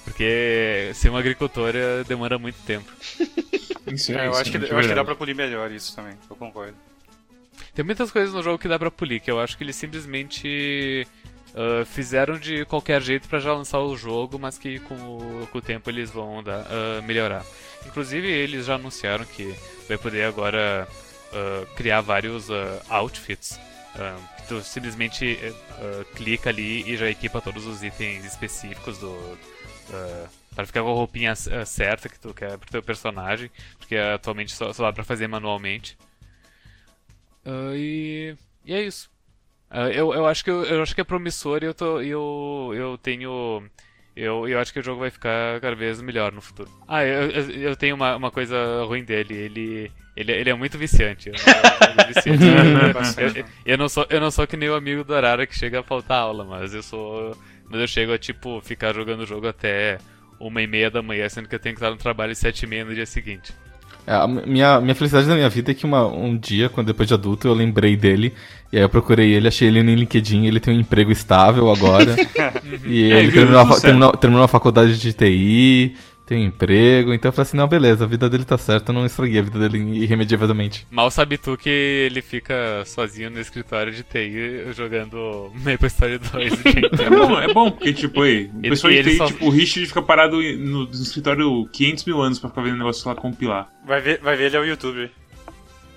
[0.04, 2.92] Porque ser um agricultor eh, demora muito tempo.
[3.88, 5.96] Isso É, eu isso acho que, é eu acho que dá pra polir melhor isso
[5.96, 6.76] também, eu concordo.
[7.74, 11.08] Tem muitas coisas no jogo que dá pra polir, que eu acho que eles simplesmente
[11.56, 15.58] ah, fizeram de qualquer jeito pra já lançar o jogo, mas que com o, com
[15.58, 17.46] o tempo eles vão dar, ah, melhorar.
[17.86, 19.56] Inclusive eles já anunciaram que
[19.88, 20.88] vai poder agora
[21.34, 22.48] ah, criar vários
[22.90, 23.60] outfits.
[24.38, 29.38] que tu simplesmente eh, clica ali e já equipa todos os itens específicos do.
[30.56, 31.36] para ficar com a roupinha
[31.66, 35.98] certa que tu quer pro teu personagem, porque atualmente só, só dá pra fazer manualmente.
[37.76, 38.36] E,
[38.66, 39.11] e é isso.
[39.72, 42.74] Ah, eu, eu, acho que, eu, eu acho que é promissor e eu, tô, eu,
[42.76, 43.64] eu tenho.
[44.14, 46.70] Eu, eu acho que o jogo vai ficar cada vez melhor no futuro.
[46.86, 49.34] Ah, eu, eu, tenho uma, uma coisa ruim dele.
[49.34, 51.30] Ele, ele, ele é muito viciante.
[51.30, 51.36] Eu,
[51.96, 52.94] eu, viciante.
[52.94, 53.40] Bastante.
[53.40, 55.80] Eu, eu não sou, eu não sou que nem o amigo do Arara que chega
[55.80, 57.38] a faltar aula, mas eu sou.
[57.70, 59.98] Mas eu chego a, tipo, ficar jogando o jogo até
[60.38, 62.64] uma e meia da manhã, sendo que eu tenho que estar no trabalho às sete
[62.64, 63.54] e meia no dia seguinte.
[64.06, 67.08] É, a minha, minha felicidade da minha vida é que uma, um dia, quando depois
[67.08, 68.34] de adulto, eu lembrei dele.
[68.72, 72.16] E aí eu procurei ele, achei ele no LinkedIn, ele tem um emprego estável agora.
[72.86, 75.96] e É, ele terminou terminou, terminou a faculdade de TI,
[76.32, 77.14] tem um emprego.
[77.14, 79.42] Então eu falei assim, não, beleza, a vida dele tá certa, eu não estraguei a
[79.42, 80.88] vida dele irremediavelmente.
[80.90, 86.54] Mal sabe tu que ele fica sozinho no escritório de TI jogando Maple Story 2
[86.54, 89.46] o dia É bom, é bom, porque, tipo, aí, o pessoal de TI, só- tipo,
[89.46, 93.08] o Richard fica parado no, no escritório 500 mil anos pra ficar vendo o negócio
[93.10, 93.68] lá compilar.
[93.86, 95.12] Vai ver, vai ver ele é o YouTube.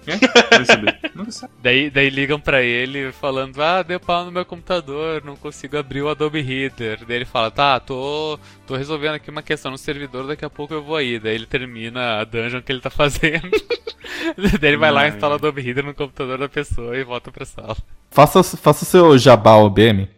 [0.06, 0.56] É?
[0.56, 0.64] Vai
[1.30, 1.54] saber.
[1.62, 6.02] Daí, daí ligam pra ele falando, ah, deu pau no meu computador, não consigo abrir
[6.02, 7.04] o Adobe Reader.
[7.06, 10.74] Daí ele fala, tá, tô, tô resolvendo aqui uma questão no servidor, daqui a pouco
[10.74, 11.18] eu vou aí.
[11.18, 13.50] Daí ele termina a dungeon que ele tá fazendo.
[14.60, 15.36] daí ele vai lá, instala o.
[15.36, 17.76] Adobe Reader no computador da pessoa e volta pra sala.
[18.10, 20.08] Faça, faça o seu jabá OBM,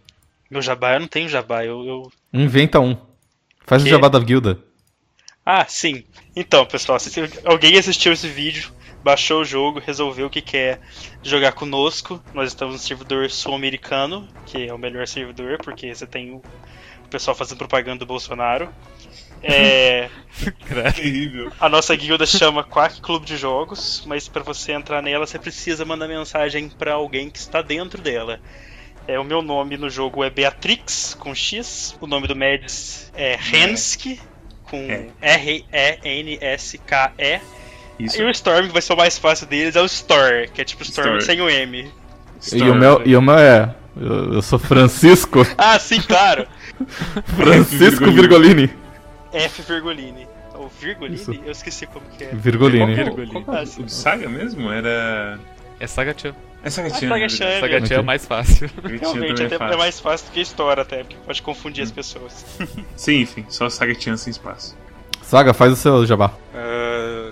[0.51, 1.85] Meu jabá, eu não tenho jabá, eu.
[1.87, 2.13] eu...
[2.33, 2.97] inventa um.
[3.67, 3.91] Faz o Que?
[3.91, 4.59] jabá da guilda.
[5.45, 6.05] Ah, sim.
[6.35, 8.71] Então, pessoal, se alguém assistiu esse vídeo,
[9.07, 10.81] baixou o jogo, resolveu que quer
[11.23, 16.33] jogar conosco, nós estamos no servidor sul-americano, que é o melhor servidor, porque você tem
[16.33, 16.43] o
[17.09, 18.69] pessoal fazendo propaganda do Bolsonaro.
[19.45, 20.11] É,
[20.97, 21.53] Terrível.
[21.61, 25.85] a nossa guilda chama Quack Clube de Jogos, mas para você entrar nela você precisa
[25.85, 28.41] mandar mensagem para alguém que está dentro dela.
[29.07, 31.97] É, o meu nome no jogo é Beatrix, com X.
[32.01, 34.21] O nome do Mads é Henske,
[34.65, 35.11] com É.
[36.01, 37.41] R-E-N-S-K-E.
[37.99, 38.21] Isso.
[38.21, 40.65] E o Storm, que vai ser o mais fácil deles, é o Store, que é
[40.65, 41.25] tipo Storm Store.
[41.25, 41.91] sem o M.
[42.53, 43.75] E o meu, e o meu é.
[43.99, 45.41] Eu, eu sou Francisco.
[45.57, 46.47] Ah, sim, claro!
[47.37, 48.71] Francisco Virgolini.
[49.33, 50.27] F Virgolini.
[50.55, 51.17] O Virgolini?
[51.17, 51.33] Isso.
[51.33, 52.31] Eu esqueci como que é.
[52.35, 52.95] Virgolini.
[52.95, 54.71] Qual, é o- qual que é o- Saga mesmo?
[54.71, 55.39] Era.
[55.81, 56.35] É Saga-chan.
[56.63, 57.09] É Saga Ah, Chan.
[57.09, 57.57] Saga-chan, né?
[57.57, 58.71] é Saga-chan é o mais fácil.
[59.01, 62.45] Realmente, até é mais fácil do que Store, até, porque pode confundir as pessoas.
[62.97, 64.77] Sim, enfim, só Saga Chan sem espaço.
[65.23, 66.33] Saga, faz o seu jabá.
[66.55, 67.26] Ah, eu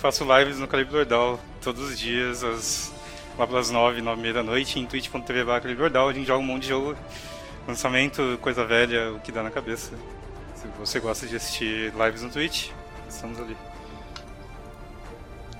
[0.00, 2.92] faço lives no Calibre Ordal todos os dias, às,
[3.38, 6.08] lá pelas 9, 9 e meia da noite, em twitch.tv Calibre Ordal.
[6.08, 6.96] A gente joga um monte de jogo,
[7.66, 9.92] lançamento, coisa velha, o que dá na cabeça.
[10.54, 12.70] Se você gosta de assistir lives no Twitch,
[13.08, 13.56] estamos ali.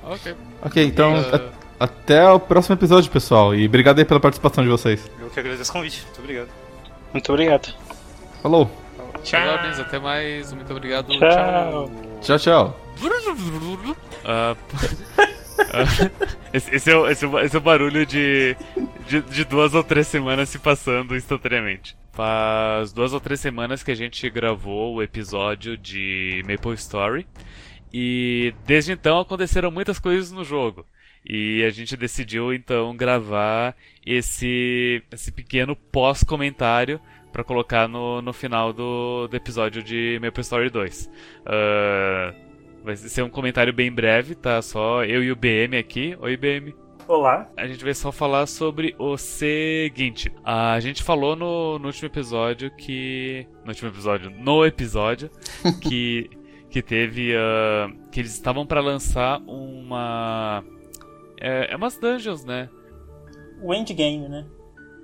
[0.03, 0.35] ok.
[0.63, 1.37] Ok, então Uh,
[1.81, 3.55] a- até o próximo episódio, pessoal.
[3.55, 5.09] E obrigado aí pela participação de vocês.
[5.21, 6.03] Eu que agradeço o convite.
[6.05, 6.49] Muito obrigado.
[7.13, 7.75] Muito obrigado.
[8.43, 8.69] Falou.
[9.23, 9.41] Tchau.
[9.41, 10.53] Parabéns, até mais.
[10.53, 11.09] Muito obrigado.
[11.17, 11.91] Tchau.
[12.21, 12.88] Tchau, tchau.
[14.25, 14.57] Ah,
[15.73, 18.57] ah, esse, esse é o, esse, é o, esse é o barulho de,
[19.07, 21.97] de, de duas ou três semanas se passando instantaneamente.
[22.13, 27.27] Faz duas ou três semanas que a gente gravou o episódio de Maple Story.
[27.93, 30.85] E desde então aconteceram muitas coisas no jogo.
[31.25, 33.75] E a gente decidiu então gravar
[34.05, 37.01] esse, esse pequeno pós-comentário
[37.33, 41.11] para colocar no, no final do, do episódio de Maple Story 2.
[41.47, 42.35] Ah,
[42.89, 44.63] vai ser um comentário bem breve, tá?
[44.63, 46.17] Só eu e o BM aqui.
[46.23, 46.75] Oi, BM.
[47.07, 47.47] Olá.
[47.55, 50.33] A gente vai só falar sobre o seguinte.
[50.43, 53.47] A gente falou no, no último episódio que.
[53.63, 54.31] No último episódio.
[54.31, 55.31] No episódio.
[55.83, 56.31] que.
[56.71, 57.35] Que teve.
[57.37, 60.65] ah, que eles estavam pra lançar uma.
[61.39, 62.71] É, é umas dungeons, né?
[63.63, 64.47] O endgame, né?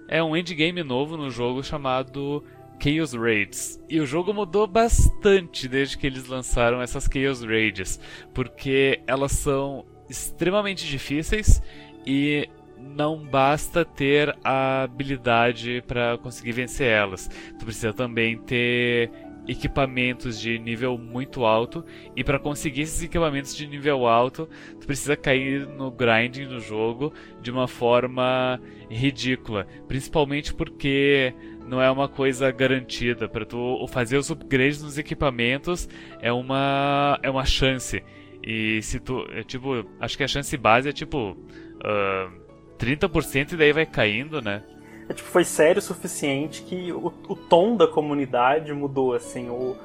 [0.08, 2.42] É um endgame novo no jogo chamado
[2.84, 3.80] Chaos Raids.
[3.88, 7.98] E o jogo mudou bastante desde que eles lançaram essas Chaos Raids,
[8.34, 11.62] porque elas são extremamente difíceis
[12.06, 12.46] e
[12.78, 17.30] não basta ter a habilidade para conseguir vencer elas.
[17.58, 19.10] Tu precisa também ter
[19.46, 21.84] equipamentos de nível muito alto
[22.16, 24.48] e para conseguir esses equipamentos de nível alto,
[24.80, 27.12] tu precisa cair no grinding do jogo
[27.42, 31.34] de uma forma ridícula, principalmente porque
[31.66, 35.88] não é uma coisa garantida para tu fazer os upgrades nos equipamentos
[36.20, 38.02] é uma é uma chance.
[38.46, 41.36] E se tu, é tipo, acho que a chance base é tipo
[41.82, 42.30] ah,
[42.78, 44.62] 30% e daí vai caindo, né?
[45.08, 49.48] É, tipo, foi sério o suficiente que o, o tom da comunidade mudou, assim.
[49.50, 49.76] O,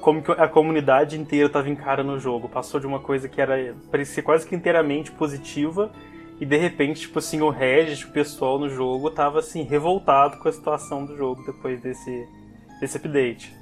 [0.00, 2.48] como que a comunidade inteira estava encarando o jogo.
[2.48, 5.92] Passou de uma coisa que era parecia quase que inteiramente positiva
[6.42, 10.48] e de repente, tipo assim, o Regis, o pessoal no jogo tava assim revoltado com
[10.48, 12.26] a situação do jogo depois desse
[12.80, 13.54] desse update.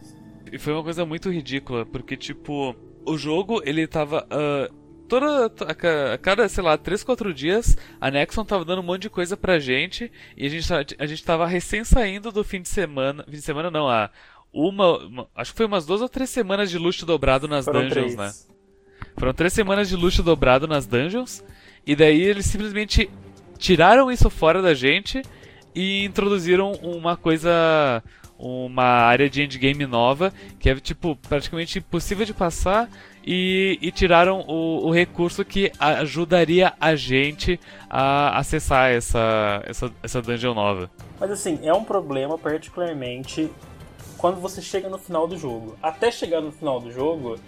[0.51, 2.74] E foi uma coisa muito ridícula, porque, tipo,
[3.07, 4.26] o jogo, ele tava.
[4.31, 4.68] ah,
[5.07, 5.47] toda.
[5.68, 9.03] A, ca- a cada, sei lá, 3, 4 dias, a Nexon tava dando um monte
[9.03, 10.11] de coisa pra gente.
[10.37, 13.22] E a gente, a gente tava recém saindo do fim de semana.
[13.24, 14.11] Fim de semana não, a.
[14.53, 17.83] Uma, uma- Acho que foi umas duas ou três semanas de luxo dobrado nas Foram
[17.83, 18.16] dungeons, três.
[18.16, 18.33] né?
[19.16, 21.45] Foram três semanas de luxo dobrado nas dungeons.
[21.87, 23.11] E daí eles simplesmente
[23.59, 25.22] tiraram isso fora da gente
[25.74, 28.03] e introduziram uma coisa.
[28.43, 32.89] Uma área de endgame nova que é tipo praticamente impossível de passar
[33.22, 40.22] e, e tiraram o, o recurso que ajudaria a gente a acessar essa, essa, essa
[40.22, 40.91] dungeon nova.
[41.18, 43.51] Mas assim, é um problema particularmente
[44.16, 45.77] quando você chega no final do jogo.
[45.82, 47.39] Até chegar no final do jogo,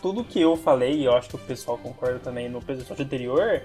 [0.00, 3.62] tudo que eu falei, e eu acho que o pessoal concorda também no episódio anterior,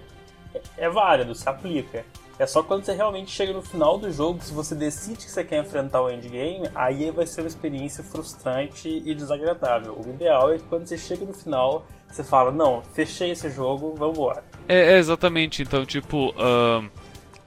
[0.78, 2.06] é, válido, se aplica.
[2.40, 5.44] É só quando você realmente chega no final do jogo, se você decide que você
[5.44, 9.94] quer enfrentar o endgame, aí vai ser uma experiência frustrante e desagradável.
[9.94, 13.94] O ideal é que quando você chega no final, você fala, não, fechei esse jogo,
[13.96, 14.44] vamos embora.
[14.68, 15.62] É, é, exatamente.
[15.62, 16.90] Então, tipo, ahn,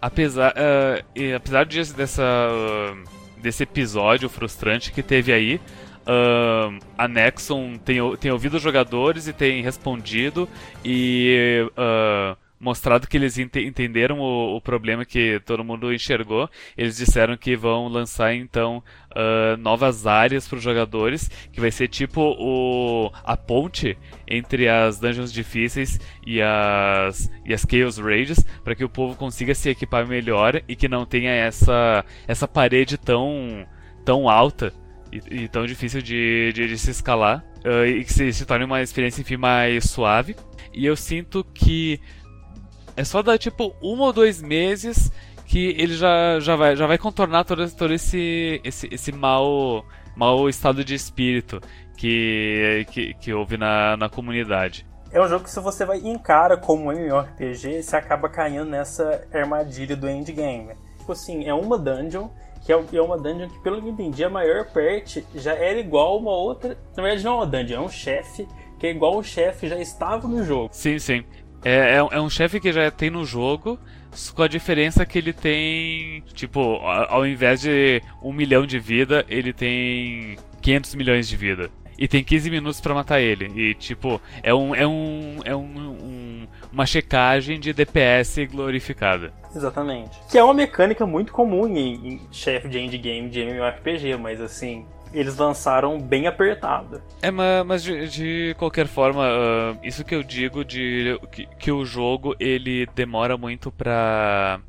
[0.01, 0.55] apesar,
[1.15, 3.03] e apesar de, dessa, ahn,
[3.39, 5.61] desse episódio frustrante que teve aí,
[6.07, 10.49] ahn, a Nexon tem, tem ouvido os jogadores e tem respondido
[10.85, 16.97] e ah, mostrado que eles ente entenderam o, o, problema que todo mundo enxergou, eles
[16.97, 22.23] disseram que vão lançar então uh, novas áreas para os jogadores, que vai ser tipo
[22.23, 28.85] o, a ponte entre as dungeons difíceis e as, e as Chaos Rages, para que
[28.85, 33.67] o povo consiga se equipar melhor e que não tenha essa, essa parede tão,
[34.07, 34.73] tão alta
[35.31, 37.45] e, e tão difícil de, de, de se escalar.
[37.65, 40.37] Uh, e que se, se torne uma experiência enfim mais suave.
[40.73, 42.01] E eu sinto que
[42.97, 45.11] é só dar tipo um ou dois meses
[45.47, 49.85] que ele já, já, vai, já vai contornar todo, todo esse, esse, esse mau,
[50.17, 51.61] mau estado de espírito
[51.97, 54.87] que, que, que houve na, na comunidade.
[55.13, 59.25] É um jogo que se você vai encara como um MMORPG, você acaba caindo nessa
[59.33, 60.75] armadilha do endgame.
[60.99, 62.29] Tipo assim, é uma dungeon,
[62.65, 66.19] que é, é uma dungeon que, pelo que entendi, a maior parte já era igual
[66.19, 66.79] uma outra.
[66.97, 69.79] Na verdade, não é uma dungeon, é um chefe, que é igual o chefe já
[69.79, 70.71] estava no jogo.
[70.73, 71.25] Sim, sim.
[71.65, 73.79] É, é, é um chefe que já tem no jogo,
[74.35, 79.53] com a diferença que ele tem, tipo, ao invés de um milhão de vida, ele
[79.53, 81.71] tem 500 milhões de vida.
[81.99, 83.51] E tem 15 minutos para matar ele.
[83.55, 84.75] E, tipo, é um.
[84.75, 85.37] É um.
[85.45, 89.33] É um, um, uma checagem de DPS glorificada.
[89.55, 90.19] Exatamente.
[90.29, 94.85] Que é uma mecânica muito comum em, em chefe de endgame de MMORPG, mas assim
[95.13, 97.01] eles lançaram bem apertado.
[97.23, 101.85] É, mas de, de qualquer forma, uh, isso que eu digo de que, que, o
[101.85, 104.61] jogo ele demora muito pra.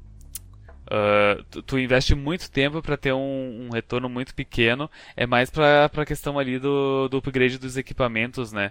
[0.86, 4.88] Uh, tu, tu, investe muito tempo para ter um, um, retorno muito pequeno,
[5.18, 8.70] é mais pra, pra questão ali do, do upgrade dos equipamentos, né?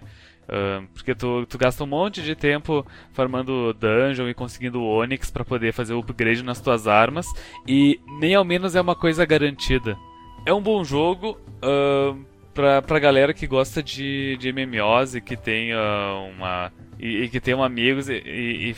[0.93, 5.73] Porque tu, tu gasta um monte de tempo farmando dungeon e conseguindo Onyx para poder
[5.73, 7.25] fazer o upgrade nas tuas armas,
[7.67, 9.97] e nem ao menos é uma coisa garantida
[10.45, 12.23] é um bom jogo uh,
[12.53, 16.71] pra, pra galera que gosta de, de MMOs e que tem uh, uma.
[16.97, 18.73] E, e, que tem amigos e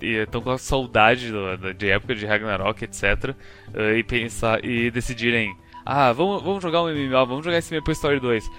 [0.00, 3.36] estão com saudade do, de época de Ragnarok, etc.
[3.72, 5.54] Uh, e pensar e decidirem.
[5.84, 8.50] Ah, vamos, vamos jogar um MMO, vamos jogar esse Maple Story 2.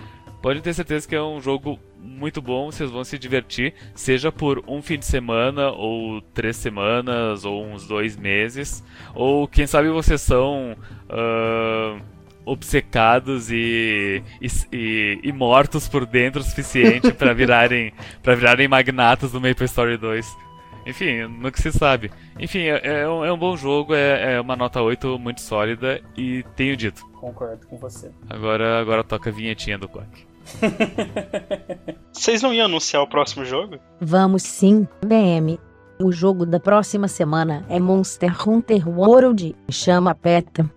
[0.41, 4.63] Pode ter certeza que é um jogo muito bom, vocês vão se divertir, seja por
[4.67, 8.83] um fim de semana, ou três semanas, ou uns dois meses,
[9.13, 10.75] ou quem sabe vocês são
[11.09, 12.01] uh,
[12.45, 19.39] obcecados e, e, e, mortos por dentro o suficiente para virarem para virarem magnatas do
[19.39, 20.51] Maple Story 2.
[20.85, 22.11] Enfim, no que se sabe.
[22.39, 26.01] Enfim, é, é, um, é um, bom jogo, é, é, uma nota 8 muito sólida
[26.17, 27.05] e tenho dito.
[27.11, 28.11] Concordo com você.
[28.27, 30.30] Agora, agora toca a vinhetinha do Quack.
[32.11, 33.79] Vocês não iam anunciar o próximo jogo?
[33.99, 35.59] Vamos sim, BM.
[35.99, 40.69] O jogo da próxima semana é Monster Hunter World, chama PETA.